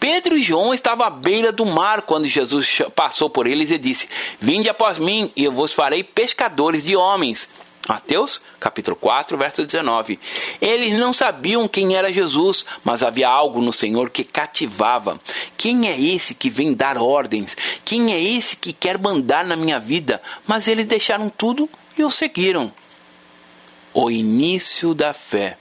Pedro 0.00 0.36
e 0.36 0.42
João 0.42 0.74
estavam 0.74 1.06
à 1.06 1.10
beira 1.10 1.52
do 1.52 1.66
mar 1.66 2.02
quando 2.02 2.26
Jesus 2.26 2.82
passou 2.94 3.30
por 3.30 3.46
eles 3.46 3.70
e 3.70 3.78
disse: 3.78 4.08
Vinde 4.40 4.68
após 4.68 4.98
mim, 4.98 5.30
e 5.36 5.44
eu 5.44 5.52
vos 5.52 5.72
farei 5.72 6.02
pescadores 6.02 6.84
de 6.84 6.96
homens. 6.96 7.48
Mateus, 7.88 8.40
capítulo 8.60 8.96
4, 8.96 9.36
verso 9.36 9.66
19. 9.66 10.18
Eles 10.60 10.98
não 10.98 11.12
sabiam 11.12 11.66
quem 11.66 11.96
era 11.96 12.12
Jesus, 12.12 12.64
mas 12.84 13.02
havia 13.02 13.28
algo 13.28 13.60
no 13.60 13.72
Senhor 13.72 14.08
que 14.08 14.22
cativava. 14.22 15.20
Quem 15.56 15.88
é 15.88 16.00
esse 16.00 16.34
que 16.34 16.48
vem 16.48 16.72
dar 16.72 16.96
ordens? 16.96 17.56
Quem 17.84 18.12
é 18.12 18.20
esse 18.20 18.56
que 18.56 18.72
quer 18.72 18.98
mandar 18.98 19.44
na 19.44 19.56
minha 19.56 19.80
vida? 19.80 20.22
Mas 20.46 20.68
eles 20.68 20.86
deixaram 20.86 21.28
tudo 21.28 21.68
e 21.98 22.04
o 22.04 22.10
seguiram. 22.10 22.72
O 23.92 24.10
início 24.10 24.94
da 24.94 25.12
fé. 25.12 25.58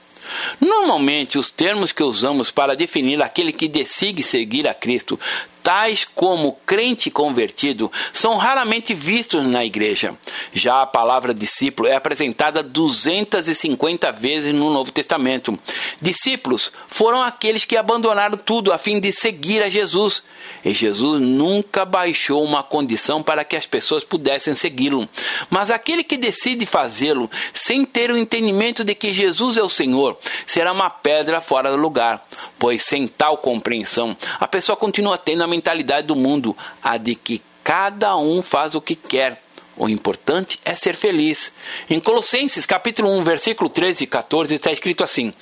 Normalmente, 0.59 1.37
os 1.37 1.49
termos 1.49 1.91
que 1.91 2.03
usamos 2.03 2.51
para 2.51 2.75
definir 2.75 3.21
aquele 3.21 3.51
que 3.51 3.67
decide 3.67 4.21
seguir 4.21 4.67
a 4.67 4.73
Cristo 4.73 5.19
tais 5.63 6.05
como 6.05 6.53
crente 6.65 7.09
convertido, 7.09 7.91
são 8.13 8.37
raramente 8.37 8.93
vistos 8.93 9.45
na 9.45 9.63
igreja. 9.63 10.17
Já 10.53 10.81
a 10.81 10.87
palavra 10.87 11.33
discípulo 11.33 11.87
é 11.87 11.95
apresentada 11.95 12.63
250 12.63 14.11
vezes 14.11 14.53
no 14.53 14.71
Novo 14.71 14.91
Testamento. 14.91 15.57
Discípulos 16.01 16.71
foram 16.87 17.21
aqueles 17.21 17.65
que 17.65 17.77
abandonaram 17.77 18.37
tudo 18.37 18.71
a 18.73 18.77
fim 18.77 18.99
de 18.99 19.11
seguir 19.11 19.61
a 19.61 19.69
Jesus. 19.69 20.23
E 20.63 20.73
Jesus 20.73 21.19
nunca 21.21 21.85
baixou 21.85 22.43
uma 22.43 22.61
condição 22.61 23.23
para 23.23 23.43
que 23.43 23.55
as 23.55 23.65
pessoas 23.65 24.03
pudessem 24.03 24.55
segui-lo. 24.55 25.07
Mas 25.49 25.71
aquele 25.71 26.03
que 26.03 26.17
decide 26.17 26.65
fazê-lo 26.65 27.29
sem 27.53 27.83
ter 27.83 28.11
o 28.11 28.17
entendimento 28.17 28.83
de 28.83 28.93
que 28.93 29.13
Jesus 29.13 29.57
é 29.57 29.63
o 29.63 29.69
Senhor 29.69 30.17
será 30.45 30.71
uma 30.71 30.89
pedra 30.89 31.41
fora 31.41 31.71
do 31.71 31.77
lugar, 31.77 32.25
pois 32.59 32.83
sem 32.83 33.07
tal 33.07 33.37
compreensão 33.37 34.15
a 34.39 34.47
pessoa 34.47 34.75
continua 34.75 35.17
tendo 35.17 35.43
a 35.43 35.47
mentalidade 35.51 36.07
do 36.07 36.15
mundo, 36.15 36.57
a 36.81 36.97
de 36.97 37.13
que 37.13 37.41
cada 37.63 38.17
um 38.17 38.41
faz 38.41 38.73
o 38.73 38.81
que 38.81 38.95
quer. 38.95 39.43
O 39.77 39.87
importante 39.89 40.59
é 40.65 40.75
ser 40.75 40.95
feliz. 40.95 41.51
Em 41.89 41.99
Colossenses 41.99 42.65
capítulo 42.65 43.09
1, 43.09 43.23
versículo 43.23 43.69
13 43.69 44.03
e 44.03 44.07
14 44.07 44.55
está 44.55 44.71
escrito 44.71 45.03
assim: 45.03 45.33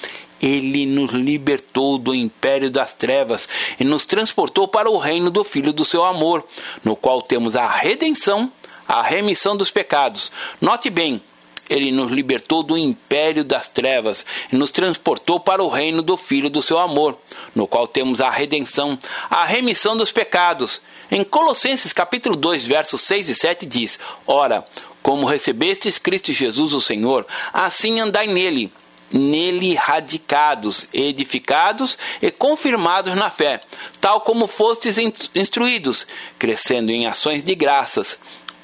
ele 0.42 0.86
nos 0.86 1.12
libertou 1.12 1.98
do 1.98 2.16
império 2.16 2.72
das 2.72 2.94
trevas 2.94 3.48
e 3.80 3.84
nos 3.84 4.06
transportou 4.06 4.68
para 4.68 4.90
o 4.90 4.98
reino 4.98 5.30
do 5.30 5.44
Filho 5.44 5.74
do 5.74 5.86
seu 5.86 6.04
amor, 6.04 6.46
no 6.84 6.96
qual 6.96 7.22
temos 7.22 7.56
a 7.56 7.68
redenção, 7.68 8.52
a 8.88 9.02
remissão 9.02 9.56
dos 9.56 9.72
pecados. 9.72 10.32
Note 10.62 10.90
bem, 10.90 11.22
ele 11.70 11.92
nos 11.92 12.12
libertou 12.12 12.64
do 12.64 12.78
império 12.78 13.44
das 13.44 13.68
trevas 13.68 14.26
e 14.52 14.56
nos 14.56 14.72
transportou 14.72 15.40
para 15.40 15.64
o 15.64 15.70
reino 15.70 16.02
do 16.02 16.18
Filho 16.18 16.50
do 16.50 16.62
seu 16.62 16.80
amor, 16.80 17.18
no 17.54 17.68
qual 17.68 17.88
temos 17.88 18.20
a 18.20 18.30
redenção, 18.30 18.98
a 19.30 19.46
remissão 19.46 19.96
dos 19.96 20.12
pecados. 20.12 20.82
Em 21.12 21.24
Colossenses 21.24 21.94
capítulo 21.94 22.36
2, 22.36 22.66
versos 22.66 23.02
6 23.02 23.30
e 23.30 23.36
7 23.36 23.66
diz: 23.66 24.00
Ora, 24.26 24.66
como 25.02 25.28
recebestes 25.28 25.98
Cristo 25.98 26.34
Jesus 26.34 26.74
o 26.74 26.82
Senhor, 26.82 27.26
assim 27.54 28.00
andai 28.00 28.28
nele, 28.28 28.72
nele 29.12 29.76
radicados, 29.76 30.88
edificados 30.94 31.98
e 32.22 32.32
confirmados 32.32 33.16
na 33.16 33.30
fé, 33.30 33.62
tal 34.00 34.22
como 34.22 34.48
fostes 34.48 34.98
instruídos, 35.34 36.06
crescendo 36.38 36.92
em 36.92 37.08
ações 37.08 37.44
de 37.44 37.56
graças 37.56 38.20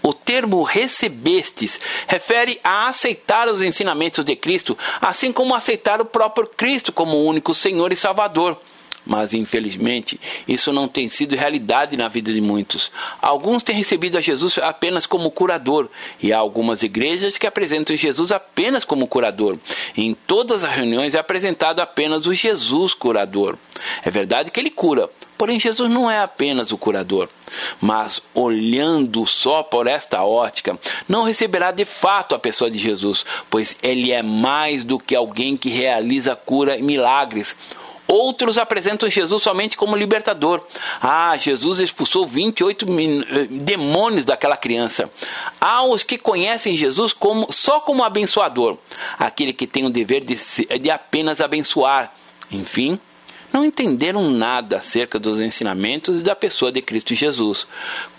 o 0.06 0.14
termo 0.14 0.62
recebestes 0.62 1.80
refere 2.08 2.60
a 2.64 2.88
aceitar 2.88 3.48
os 3.48 3.60
ensinamentos 3.60 4.24
de 4.24 4.36
Cristo, 4.36 4.78
assim 5.02 5.34
como 5.34 5.56
aceitar 5.56 6.00
o 6.00 6.06
próprio 6.06 6.46
Cristo 6.46 6.94
como 6.94 7.26
único 7.26 7.56
Senhor 7.56 7.92
e 7.92 7.96
Salvador. 7.96 8.56
Mas 9.04 9.34
infelizmente, 9.34 10.20
isso 10.48 10.72
não 10.72 10.88
tem 10.88 11.10
sido 11.10 11.36
realidade 11.36 11.98
na 11.98 12.08
vida 12.08 12.32
de 12.32 12.42
muitos. 12.42 12.92
Alguns 13.22 13.64
têm 13.64 13.76
recebido 13.76 14.18
a 14.18 14.22
Jesus 14.22 14.58
apenas 14.60 15.06
como 15.06 15.32
curador, 15.32 15.90
e 16.22 16.32
há 16.32 16.38
algumas 16.38 16.84
igrejas 16.84 17.38
que 17.38 17.48
apresentam 17.48 17.96
Jesus 17.96 18.32
apenas 18.32 18.84
como 18.84 19.08
curador. 19.08 19.58
em 19.98 20.14
todas 20.14 20.64
as 20.64 20.74
reuniões 20.74 21.16
é 21.16 21.20
apresentado 21.20 21.80
apenas 21.80 22.28
o 22.28 22.34
Jesus 22.34 22.94
curador. 22.94 23.58
É 24.04 24.10
verdade 24.12 24.52
que 24.52 24.60
ele 24.60 24.72
cura, 24.72 25.10
porém 25.38 25.60
Jesus 25.60 25.90
não 25.90 26.10
é 26.10 26.22
apenas 26.22 26.72
o 26.72 26.78
curador. 26.78 27.30
Mas 27.80 28.22
olhando 28.34 29.26
só 29.26 29.64
por 29.64 29.88
esta 29.88 30.24
ótica, 30.24 30.78
não 31.08 31.24
receberá 31.24 31.72
de 31.72 31.86
fato 31.86 32.36
a 32.36 32.40
pessoa 32.40 32.70
de 32.70 32.78
Jesus, 32.78 33.26
pois 33.50 33.76
ele 33.82 34.12
é 34.12 34.22
mais 34.22 34.84
do 34.84 35.00
que 35.00 35.16
alguém 35.16 35.56
que 35.56 35.70
realiza 35.70 36.36
cura 36.36 36.78
e 36.78 36.82
milagres 36.82 37.56
Outros 38.08 38.58
apresentam 38.58 39.10
Jesus 39.10 39.42
somente 39.42 39.76
como 39.76 39.96
libertador. 39.96 40.64
Ah, 41.02 41.36
Jesus 41.38 41.80
expulsou 41.80 42.26
28 42.26 42.86
eh, 42.86 43.48
demônios 43.50 44.26
daquela 44.26 44.56
criança. 44.56 45.10
Há 45.60 45.84
os 45.84 46.04
que 46.04 46.18
conhecem 46.18 46.78
Jesus 46.78 47.14
como, 47.14 47.52
só 47.52 47.80
como 47.80 48.04
abençoador, 48.04 48.78
aquele 49.18 49.54
que 49.54 49.66
tem 49.66 49.86
o 49.86 49.90
dever 49.90 50.24
de, 50.24 50.38
de 50.80 50.92
apenas 50.92 51.42
abençoar. 51.42 52.14
Enfim, 52.52 53.00
não 53.56 53.64
entenderam 53.64 54.30
nada 54.30 54.76
acerca 54.76 55.18
dos 55.18 55.40
ensinamentos 55.40 56.20
e 56.20 56.22
da 56.22 56.36
pessoa 56.36 56.74
de 56.74 56.82
Cristo 56.82 57.16
Jesus. 57.16 57.66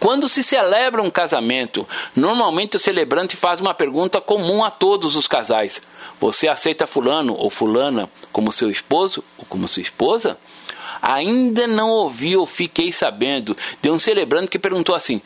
Quando 0.01 0.31
se 0.31 0.43
celebra 0.43 1.03
um 1.03 1.11
casamento, 1.11 1.87
normalmente 2.17 2.79
o 2.79 2.81
celebrante 2.81 3.37
faz 3.37 3.61
uma 3.61 3.75
pergunta 3.75 4.19
comum 4.19 4.65
a 4.65 4.71
todos 4.71 5.15
os 5.15 5.27
casais: 5.27 5.83
Você 6.19 6.49
aceita 6.49 6.87
Fulano 6.87 7.35
ou 7.35 7.51
Fulana 7.51 8.09
como 8.33 8.51
seu 8.51 8.71
esposo 8.71 9.23
ou 9.37 9.45
como 9.45 9.69
sua 9.69 9.83
esposa? 9.83 10.39
Ainda 11.01 11.67
não 11.67 11.91
ouvi 11.91 12.37
ou 12.37 12.47
fiquei 12.47 12.93
sabendo 12.93 13.57
de 13.83 13.91
um 13.91 13.99
celebrante 13.99 14.49
que 14.49 14.59
perguntou 14.59 14.95
assim: 14.95 15.21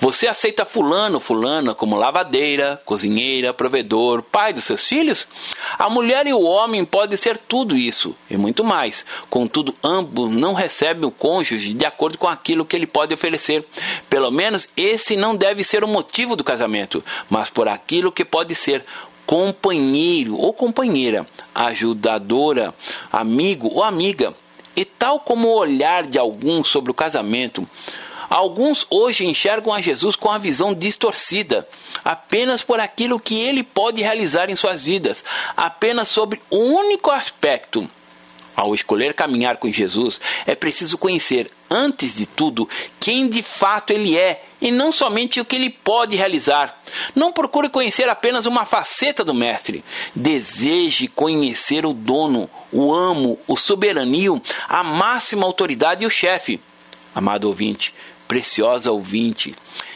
Você 0.00 0.26
aceita 0.26 0.64
Fulano, 0.64 1.20
Fulana 1.20 1.74
como 1.74 1.96
lavadeira, 1.96 2.80
cozinheira, 2.84 3.54
provedor, 3.54 4.22
pai 4.22 4.52
dos 4.52 4.64
seus 4.64 4.86
filhos? 4.86 5.26
A 5.78 5.88
mulher 5.88 6.26
e 6.26 6.32
o 6.32 6.42
homem 6.42 6.84
podem 6.84 7.16
ser 7.16 7.38
tudo 7.38 7.76
isso 7.76 8.14
e 8.30 8.36
muito 8.36 8.64
mais. 8.64 9.04
Contudo, 9.30 9.74
ambos 9.82 10.30
não 10.30 10.54
recebem 10.54 11.04
o 11.04 11.10
cônjuge 11.10 11.74
de 11.74 11.84
acordo 11.84 12.18
com 12.18 12.28
aquilo 12.28 12.64
que 12.64 12.76
ele 12.76 12.86
pode 12.86 13.14
oferecer. 13.14 13.64
Pelo 14.08 14.30
menos 14.30 14.68
esse 14.76 15.16
não 15.16 15.36
deve 15.36 15.64
ser 15.64 15.84
o 15.84 15.88
motivo 15.88 16.36
do 16.36 16.44
casamento, 16.44 17.04
mas 17.28 17.50
por 17.50 17.68
aquilo 17.68 18.12
que 18.12 18.24
pode 18.24 18.54
ser 18.54 18.84
companheiro 19.26 20.36
ou 20.36 20.52
companheira, 20.52 21.26
ajudadora, 21.54 22.74
amigo 23.12 23.68
ou 23.72 23.82
amiga. 23.82 24.34
E 24.76 24.84
tal 24.84 25.20
como 25.20 25.48
o 25.48 25.56
olhar 25.56 26.04
de 26.04 26.18
alguns 26.18 26.68
sobre 26.68 26.90
o 26.90 26.94
casamento, 26.94 27.68
alguns 28.28 28.86
hoje 28.90 29.26
enxergam 29.26 29.72
a 29.72 29.80
Jesus 29.80 30.16
com 30.16 30.30
a 30.30 30.38
visão 30.38 30.74
distorcida, 30.74 31.68
apenas 32.04 32.62
por 32.62 32.80
aquilo 32.80 33.20
que 33.20 33.40
ele 33.40 33.62
pode 33.62 34.02
realizar 34.02 34.50
em 34.50 34.56
suas 34.56 34.82
vidas, 34.82 35.22
apenas 35.56 36.08
sobre 36.08 36.40
o 36.50 36.58
único 36.58 37.10
aspecto 37.10 37.88
ao 38.56 38.74
escolher 38.74 39.14
caminhar 39.14 39.56
com 39.56 39.68
Jesus, 39.68 40.20
é 40.46 40.54
preciso 40.54 40.96
conhecer, 40.96 41.50
antes 41.70 42.14
de 42.14 42.26
tudo, 42.26 42.68
quem 43.00 43.28
de 43.28 43.42
fato 43.42 43.92
ele 43.92 44.16
é 44.16 44.44
e 44.60 44.70
não 44.70 44.92
somente 44.92 45.40
o 45.40 45.44
que 45.44 45.56
ele 45.56 45.70
pode 45.70 46.16
realizar. 46.16 46.80
Não 47.14 47.32
procure 47.32 47.68
conhecer 47.68 48.08
apenas 48.08 48.46
uma 48.46 48.64
faceta 48.64 49.24
do 49.24 49.34
Mestre. 49.34 49.84
Deseje 50.14 51.08
conhecer 51.08 51.84
o 51.84 51.92
dono, 51.92 52.48
o 52.72 52.92
amo, 52.92 53.38
o 53.46 53.56
soberanio, 53.56 54.40
a 54.68 54.82
máxima 54.82 55.44
autoridade 55.44 56.04
e 56.04 56.06
o 56.06 56.10
chefe. 56.10 56.60
Amado 57.14 57.44
ouvinte, 57.44 57.94
preciosa 58.26 58.90
ouvinte, 58.90 59.54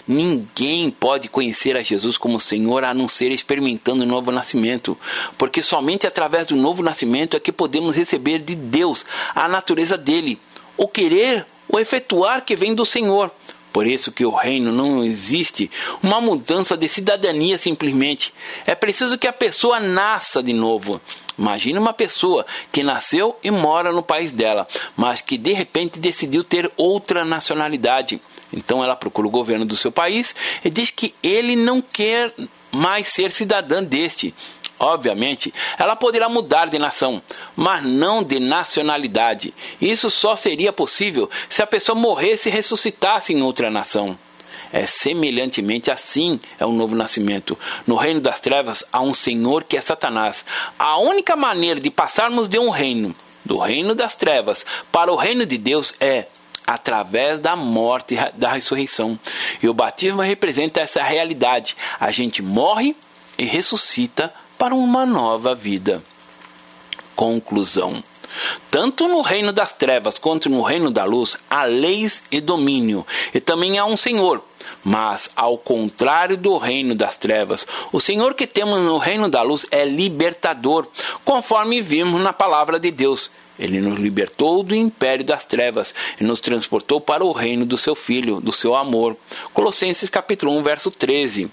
Ninguém 0.09 0.89
pode 0.91 1.29
conhecer 1.29 1.77
a 1.77 1.83
Jesus 1.83 2.17
como 2.17 2.41
Senhor 2.41 2.83
a 2.83 2.95
não 2.95 3.07
ser 3.07 3.31
experimentando 3.31 4.05
o 4.05 4.07
novo 4.07 4.33
nascimento, 4.33 4.97
porque 5.37 5.63
somente 5.63 6.07
através 6.07 6.47
do 6.47 6.57
novo 6.57 6.83
nascimento 6.83 7.37
é 7.37 7.41
que 7.41 7.53
podemos 7.53 7.95
receber 7.95 8.39
de 8.39 8.55
Deus 8.55 9.05
a 9.35 9.47
natureza 9.47 9.99
dele, 9.99 10.41
o 10.79 10.89
querer, 10.89 11.47
o 11.69 11.79
efetuar 11.79 12.43
que 12.43 12.57
vem 12.57 12.75
do 12.75 12.87
Senhor. 12.87 13.31
Por 13.71 13.87
isso 13.87 14.11
que 14.11 14.25
o 14.25 14.35
reino 14.35 14.73
não 14.73 15.05
existe 15.05 15.71
uma 16.03 16.23
mudança 16.23 16.75
de 16.75 16.89
cidadania 16.89 17.59
simplesmente. 17.59 18.33
É 18.67 18.75
preciso 18.75 19.19
que 19.19 19.29
a 19.29 19.33
pessoa 19.33 19.79
nasça 19.79 20.43
de 20.43 20.55
novo. 20.55 20.99
Imagine 21.39 21.79
uma 21.79 21.93
pessoa 21.93 22.47
que 22.73 22.83
nasceu 22.83 23.39
e 23.45 23.51
mora 23.51 23.93
no 23.93 24.03
país 24.03 24.33
dela, 24.33 24.67
mas 24.97 25.21
que 25.21 25.37
de 25.37 25.53
repente 25.53 26.01
decidiu 26.01 26.43
ter 26.43 26.73
outra 26.77 27.25
nacionalidade. 27.25 28.21
Então 28.53 28.83
ela 28.83 28.97
procura 28.97 29.29
o 29.29 29.31
governo 29.31 29.65
do 29.65 29.77
seu 29.77 29.93
país 29.93 30.35
e 30.65 30.71
diz 30.71 30.91
que 30.91 31.15
ele 31.23 31.55
não 31.55 31.81
quer 31.81 32.33
mais 32.73 33.09
ser 33.09 33.31
cidadã 33.33 33.83
deste. 33.83 34.35
Obviamente, 34.79 35.53
ela 35.77 35.97
poderá 35.97 36.29
mudar 36.29 36.69
de 36.69 36.79
nação, 36.79 37.21
mas 37.57 37.83
não 37.83 38.23
de 38.23 38.39
nacionalidade. 38.39 39.53
Isso 39.81 40.09
só 40.09 40.37
seria 40.37 40.73
possível 40.73 41.29
se 41.49 41.63
a 41.63 41.67
pessoa 41.67 41.99
morresse 41.99 42.49
e 42.49 42.53
ressuscitasse 42.53 43.33
em 43.33 43.43
outra 43.43 43.71
nação. 43.71 44.17
É 44.73 44.87
semelhantemente 44.87 45.91
assim 45.91 46.39
é 46.59 46.67
o 46.67 46.73
novo 46.73 46.95
nascimento. 46.95 47.59
No 47.87 47.97
reino 47.97 48.21
das 48.21 48.39
trevas 48.39 48.85
há 48.93 49.01
um 49.01 49.15
Senhor 49.15 49.65
que 49.65 49.77
é 49.77 49.81
Satanás. 49.81 50.45
A 50.79 50.99
única 50.99 51.35
maneira 51.35 51.81
de 51.81 51.91
passarmos 51.91 52.49
de 52.49 52.59
um 52.59 52.71
reino, 52.71 53.15
do 53.45 53.59
reino 53.59 53.95
das 53.95 54.15
trevas, 54.15 54.65
para 54.93 55.11
o 55.11 55.17
reino 55.17 55.47
de 55.47 55.57
Deus 55.57 55.95
é 56.01 56.27
através 56.69 57.41
da 57.41 57.57
morte 57.57 58.15
e 58.15 58.39
da 58.39 58.53
ressurreição. 58.53 59.19
E 59.63 59.69
o 59.69 59.73
batismo 59.73 60.21
representa 60.21 60.81
essa 60.81 61.03
realidade. 61.03 61.75
A 61.99 62.11
gente 62.11 62.43
morre 62.43 62.95
e 63.39 63.47
ressuscita 63.47 64.33
para 64.59 64.75
uma 64.75 65.07
nova 65.07 65.55
vida. 65.55 66.05
Conclusão. 67.17 68.05
Tanto 68.71 69.09
no 69.09 69.23
reino 69.23 69.51
das 69.51 69.73
trevas 69.73 70.19
quanto 70.19 70.51
no 70.51 70.63
reino 70.63 70.91
da 70.91 71.05
luz 71.05 71.39
há 71.49 71.65
leis 71.65 72.23
e 72.31 72.39
domínio, 72.39 73.07
e 73.33 73.41
também 73.41 73.79
há 73.79 73.87
um 73.87 73.97
Senhor. 73.97 74.45
Mas, 74.85 75.31
ao 75.35 75.59
contrário 75.59 76.37
do 76.37 76.57
reino 76.57 76.95
das 76.95 77.17
trevas, 77.17 77.67
o 77.93 78.01
Senhor 78.01 78.35
que 78.35 78.47
temos 78.47 78.81
no 78.81 78.97
reino 78.99 79.29
da 79.29 79.43
luz 79.43 79.67
é 79.71 79.85
libertador, 79.85 80.87
conforme 81.25 81.81
vimos 81.83 82.21
na 82.21 82.33
palavra 82.33 82.79
de 82.79 82.91
Deus. 82.91 83.31
Ele 83.59 83.81
nos 83.81 83.99
libertou 83.99 84.63
do 84.63 84.75
império 84.75 85.25
das 85.25 85.45
trevas 85.45 85.95
e 86.21 86.25
nos 86.25 86.41
transportou 86.41 87.01
para 87.01 87.25
o 87.25 87.33
reino 87.33 87.67
do 87.67 87.77
seu 87.77 87.95
Filho, 87.95 88.41
do 88.41 88.53
seu 88.53 88.77
amor. 88.77 89.17
Colossenses 89.53 90.09
capítulo 90.09 90.57
1, 90.59 90.63
verso 90.63 90.91
13. 90.91 91.51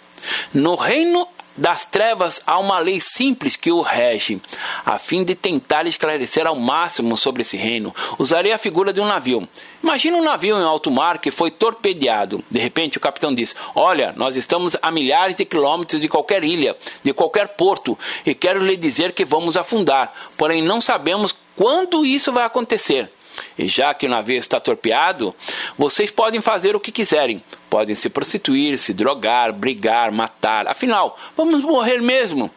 No 0.54 0.76
reino 0.76 1.28
das 1.58 1.86
trevas 1.86 2.42
há 2.46 2.60
uma 2.60 2.80
lei 2.80 3.00
simples 3.00 3.56
que 3.56 3.72
o 3.72 3.82
rege, 3.82 4.42
a 4.86 5.00
fim 5.00 5.24
de 5.24 5.36
tentar 5.36 5.88
esclarecer 5.88 6.46
ao 6.46 6.56
máximo 6.56 7.16
sobre 7.16 7.42
esse 7.42 7.56
reino. 7.56 7.96
Usarei 8.20 8.52
a 8.52 8.58
figura 8.58 8.92
de 8.92 9.00
um 9.00 9.06
navio. 9.06 9.48
Imagina 9.82 10.18
um 10.18 10.24
navio 10.24 10.58
em 10.58 10.64
alto 10.64 10.92
mar 10.92 11.20
que 11.20 11.32
foi 11.32 11.52
torpedeado. 11.52 12.44
De 12.50 12.60
repente 12.60 12.98
o 12.98 13.02
capitão 13.02 13.34
diz: 13.34 13.56
Olha, 13.74 14.14
nós 14.18 14.36
estamos 14.36 14.76
a 14.82 14.92
milhares 14.92 15.36
de 15.36 15.46
quilômetros 15.46 16.02
de 16.02 16.08
qualquer 16.08 16.44
ilha, 16.44 16.76
de 17.04 17.14
qualquer 17.14 17.50
porto, 17.50 17.98
e 18.26 18.34
quero 18.34 18.64
lhe 18.64 18.76
dizer 18.76 19.14
que 19.14 19.24
vamos 19.24 19.56
afundar. 19.56 20.14
Porém, 20.38 20.62
não 20.62 20.82
sabemos 20.82 21.34
quando 21.56 22.06
isso 22.06 22.32
vai 22.32 22.44
acontecer. 22.44 23.10
E 23.58 23.68
já 23.68 23.94
que 23.94 24.06
o 24.06 24.10
navio 24.10 24.38
está 24.38 24.60
torpeado, 24.60 25.34
vocês 25.78 26.12
podem 26.12 26.42
fazer 26.42 26.76
o 26.76 26.80
que 26.80 26.92
quiserem. 26.92 27.42
Podem 27.70 27.96
se 27.96 28.10
prostituir, 28.10 28.78
se 28.78 28.94
drogar, 28.94 29.54
brigar, 29.54 30.12
matar. 30.12 30.68
Afinal, 30.68 31.18
vamos 31.38 31.64
morrer 31.64 32.02
mesmo. 32.02 32.52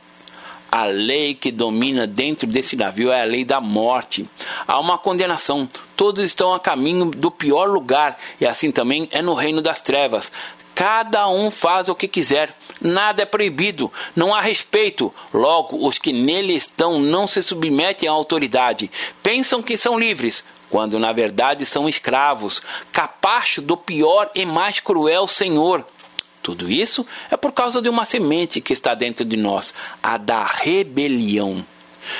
A 0.70 0.84
lei 0.84 1.34
que 1.34 1.50
domina 1.50 2.06
dentro 2.06 2.46
desse 2.46 2.76
navio 2.76 3.10
é 3.10 3.22
a 3.22 3.24
lei 3.24 3.44
da 3.44 3.60
morte. 3.60 4.28
Há 4.66 4.78
uma 4.78 4.98
condenação. 4.98 5.66
Todos 5.96 6.22
estão 6.22 6.52
a 6.52 6.60
caminho 6.60 7.10
do 7.10 7.30
pior 7.30 7.68
lugar, 7.68 8.18
e 8.38 8.46
assim 8.46 8.70
também 8.70 9.08
é 9.10 9.22
no 9.22 9.32
reino 9.32 9.62
das 9.62 9.80
trevas. 9.80 10.30
Cada 10.74 11.28
um 11.28 11.50
faz 11.50 11.88
o 11.88 11.94
que 11.94 12.06
quiser, 12.06 12.54
nada 12.80 13.22
é 13.22 13.26
proibido, 13.26 13.92
não 14.14 14.32
há 14.32 14.40
respeito. 14.40 15.12
Logo, 15.34 15.84
os 15.84 15.98
que 15.98 16.12
nele 16.12 16.54
estão 16.54 17.00
não 17.00 17.26
se 17.26 17.42
submetem 17.42 18.08
à 18.08 18.12
autoridade. 18.12 18.88
Pensam 19.20 19.60
que 19.60 19.76
são 19.76 19.98
livres, 19.98 20.44
quando 20.70 20.98
na 20.98 21.12
verdade 21.12 21.64
são 21.66 21.88
escravos, 21.88 22.62
capazes 22.92 23.58
do 23.58 23.76
pior 23.76 24.30
e 24.34 24.44
mais 24.44 24.80
cruel 24.80 25.26
Senhor. 25.26 25.84
Tudo 26.42 26.70
isso 26.70 27.06
é 27.30 27.36
por 27.36 27.52
causa 27.52 27.82
de 27.82 27.88
uma 27.88 28.04
semente 28.04 28.60
que 28.60 28.72
está 28.72 28.94
dentro 28.94 29.24
de 29.24 29.36
nós, 29.36 29.74
a 30.02 30.16
da 30.16 30.44
rebelião. 30.44 31.64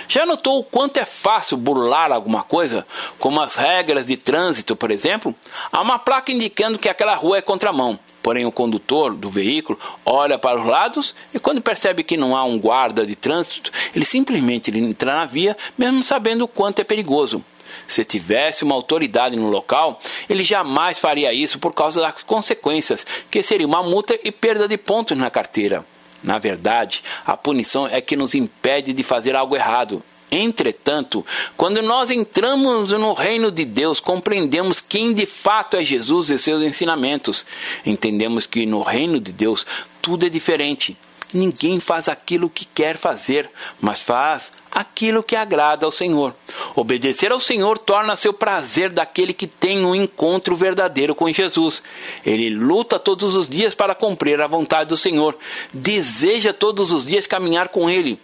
Já 0.06 0.26
notou 0.26 0.58
o 0.58 0.64
quanto 0.64 0.98
é 0.98 1.04
fácil 1.04 1.56
burlar 1.56 2.12
alguma 2.12 2.42
coisa, 2.42 2.86
como 3.18 3.40
as 3.40 3.54
regras 3.54 4.06
de 4.06 4.16
trânsito, 4.16 4.76
por 4.76 4.90
exemplo? 4.90 5.34
Há 5.72 5.80
uma 5.80 5.98
placa 5.98 6.32
indicando 6.32 6.78
que 6.78 6.88
aquela 6.88 7.14
rua 7.14 7.38
é 7.38 7.42
contramão. 7.42 7.98
Porém, 8.22 8.44
o 8.44 8.52
condutor 8.52 9.14
do 9.14 9.30
veículo 9.30 9.78
olha 10.04 10.38
para 10.38 10.60
os 10.60 10.66
lados 10.66 11.14
e, 11.32 11.38
quando 11.38 11.62
percebe 11.62 12.02
que 12.02 12.16
não 12.16 12.36
há 12.36 12.44
um 12.44 12.58
guarda 12.58 13.06
de 13.06 13.16
trânsito, 13.16 13.70
ele 13.94 14.04
simplesmente 14.04 14.76
entra 14.76 15.14
na 15.14 15.24
via, 15.24 15.56
mesmo 15.78 16.02
sabendo 16.02 16.44
o 16.44 16.48
quanto 16.48 16.80
é 16.80 16.84
perigoso. 16.84 17.42
Se 17.88 18.04
tivesse 18.04 18.62
uma 18.62 18.74
autoridade 18.74 19.34
no 19.34 19.48
local, 19.48 19.98
ele 20.28 20.44
jamais 20.44 20.98
faria 20.98 21.32
isso 21.32 21.58
por 21.58 21.74
causa 21.74 22.02
das 22.02 22.22
consequências, 22.22 23.04
que 23.30 23.42
seria 23.42 23.66
uma 23.66 23.82
multa 23.82 24.16
e 24.22 24.30
perda 24.30 24.68
de 24.68 24.76
pontos 24.76 25.16
na 25.16 25.30
carteira. 25.30 25.84
Na 26.22 26.38
verdade, 26.38 27.02
a 27.24 27.36
punição 27.36 27.86
é 27.86 28.00
que 28.00 28.14
nos 28.14 28.34
impede 28.34 28.92
de 28.92 29.02
fazer 29.02 29.34
algo 29.34 29.56
errado. 29.56 30.02
Entretanto, 30.30 31.24
quando 31.56 31.80
nós 31.80 32.10
entramos 32.10 32.92
no 32.92 33.14
reino 33.14 33.50
de 33.50 33.64
Deus, 33.64 33.98
compreendemos 33.98 34.78
quem 34.78 35.14
de 35.14 35.24
fato 35.24 35.76
é 35.76 35.82
Jesus 35.82 36.28
e 36.28 36.36
seus 36.36 36.62
ensinamentos. 36.62 37.46
Entendemos 37.86 38.44
que 38.44 38.66
no 38.66 38.82
reino 38.82 39.18
de 39.18 39.32
Deus 39.32 39.64
tudo 40.02 40.26
é 40.26 40.28
diferente. 40.28 40.98
Ninguém 41.32 41.78
faz 41.78 42.08
aquilo 42.08 42.48
que 42.48 42.64
quer 42.64 42.96
fazer, 42.96 43.50
mas 43.80 44.00
faz 44.00 44.50
aquilo 44.70 45.22
que 45.22 45.36
agrada 45.36 45.84
ao 45.84 45.92
Senhor. 45.92 46.34
Obedecer 46.74 47.30
ao 47.30 47.40
Senhor 47.40 47.78
torna 47.78 48.16
seu 48.16 48.32
prazer 48.32 48.90
daquele 48.90 49.34
que 49.34 49.46
tem 49.46 49.84
um 49.84 49.94
encontro 49.94 50.56
verdadeiro 50.56 51.14
com 51.14 51.30
Jesus. 51.30 51.82
Ele 52.24 52.48
luta 52.48 52.98
todos 52.98 53.34
os 53.34 53.46
dias 53.46 53.74
para 53.74 53.94
cumprir 53.94 54.40
a 54.40 54.46
vontade 54.46 54.88
do 54.88 54.96
Senhor, 54.96 55.36
deseja 55.72 56.52
todos 56.52 56.92
os 56.92 57.04
dias 57.04 57.26
caminhar 57.26 57.68
com 57.68 57.90
Ele. 57.90 58.18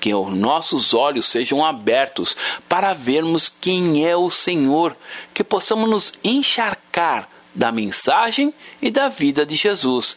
Que 0.00 0.14
os 0.14 0.34
nossos 0.34 0.94
olhos 0.94 1.26
sejam 1.26 1.64
abertos 1.64 2.36
para 2.68 2.94
vermos 2.94 3.52
quem 3.60 4.06
é 4.06 4.16
o 4.16 4.30
Senhor, 4.30 4.96
que 5.34 5.44
possamos 5.44 5.90
nos 5.90 6.12
encharcar 6.24 7.28
da 7.54 7.70
mensagem 7.72 8.52
e 8.80 8.90
da 8.90 9.08
vida 9.08 9.44
de 9.44 9.56
Jesus. 9.56 10.16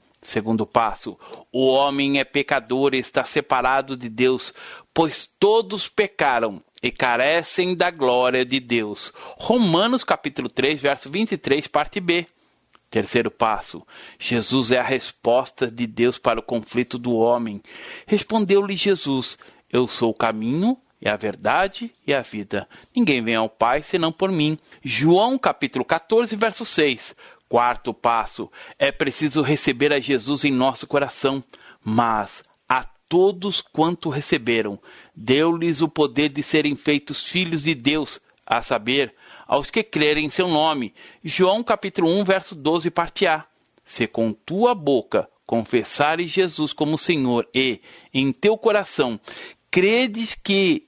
Segundo 0.21 0.65
passo: 0.67 1.17
o 1.51 1.67
homem 1.67 2.19
é 2.19 2.23
pecador 2.23 2.93
e 2.93 2.99
está 2.99 3.23
separado 3.23 3.97
de 3.97 4.07
Deus, 4.07 4.53
pois 4.93 5.27
todos 5.39 5.89
pecaram 5.89 6.63
e 6.81 6.91
carecem 6.91 7.75
da 7.75 7.89
glória 7.89 8.45
de 8.45 8.59
Deus. 8.59 9.11
Romanos 9.37 10.03
capítulo 10.03 10.47
3, 10.47 10.81
verso 10.81 11.09
23, 11.09 11.67
parte 11.67 11.99
B. 11.99 12.27
Terceiro 12.89 13.31
passo: 13.31 13.85
Jesus 14.19 14.71
é 14.71 14.77
a 14.77 14.83
resposta 14.83 15.71
de 15.71 15.87
Deus 15.87 16.19
para 16.19 16.39
o 16.39 16.43
conflito 16.43 16.99
do 16.99 17.15
homem. 17.15 17.61
Respondeu-lhe 18.05 18.75
Jesus: 18.75 19.39
Eu 19.71 19.87
sou 19.87 20.11
o 20.11 20.15
caminho, 20.15 20.77
e 21.01 21.09
a 21.09 21.15
verdade 21.17 21.91
e 22.05 22.13
a 22.13 22.21
vida. 22.21 22.69
Ninguém 22.95 23.23
vem 23.23 23.35
ao 23.35 23.49
Pai 23.49 23.81
senão 23.81 24.11
por 24.11 24.31
mim. 24.31 24.57
João 24.83 25.37
capítulo 25.37 25.83
14, 25.83 26.35
verso 26.35 26.63
6. 26.63 27.15
Quarto 27.51 27.93
passo: 27.93 28.49
é 28.79 28.93
preciso 28.93 29.41
receber 29.41 29.91
a 29.91 29.99
Jesus 29.99 30.45
em 30.45 30.53
nosso 30.53 30.87
coração, 30.87 31.43
mas 31.83 32.45
a 32.65 32.85
todos 33.09 33.59
quanto 33.59 34.07
receberam, 34.07 34.79
deu-lhes 35.13 35.81
o 35.81 35.89
poder 35.89 36.29
de 36.29 36.41
serem 36.41 36.77
feitos 36.77 37.27
filhos 37.27 37.63
de 37.63 37.75
Deus, 37.75 38.21
a 38.45 38.61
saber, 38.61 39.13
aos 39.45 39.69
que 39.69 39.83
crerem 39.83 40.27
em 40.27 40.29
seu 40.29 40.47
nome. 40.47 40.93
João 41.21 41.61
capítulo 41.61 42.09
1, 42.21 42.23
verso 42.23 42.55
12, 42.55 42.89
parte 42.89 43.27
A. 43.27 43.45
Se 43.83 44.07
com 44.07 44.31
tua 44.31 44.73
boca 44.73 45.27
confessares 45.45 46.31
Jesus 46.31 46.71
como 46.71 46.97
Senhor 46.97 47.45
e 47.53 47.81
em 48.13 48.31
teu 48.31 48.57
coração 48.57 49.19
credes 49.69 50.35
que 50.35 50.87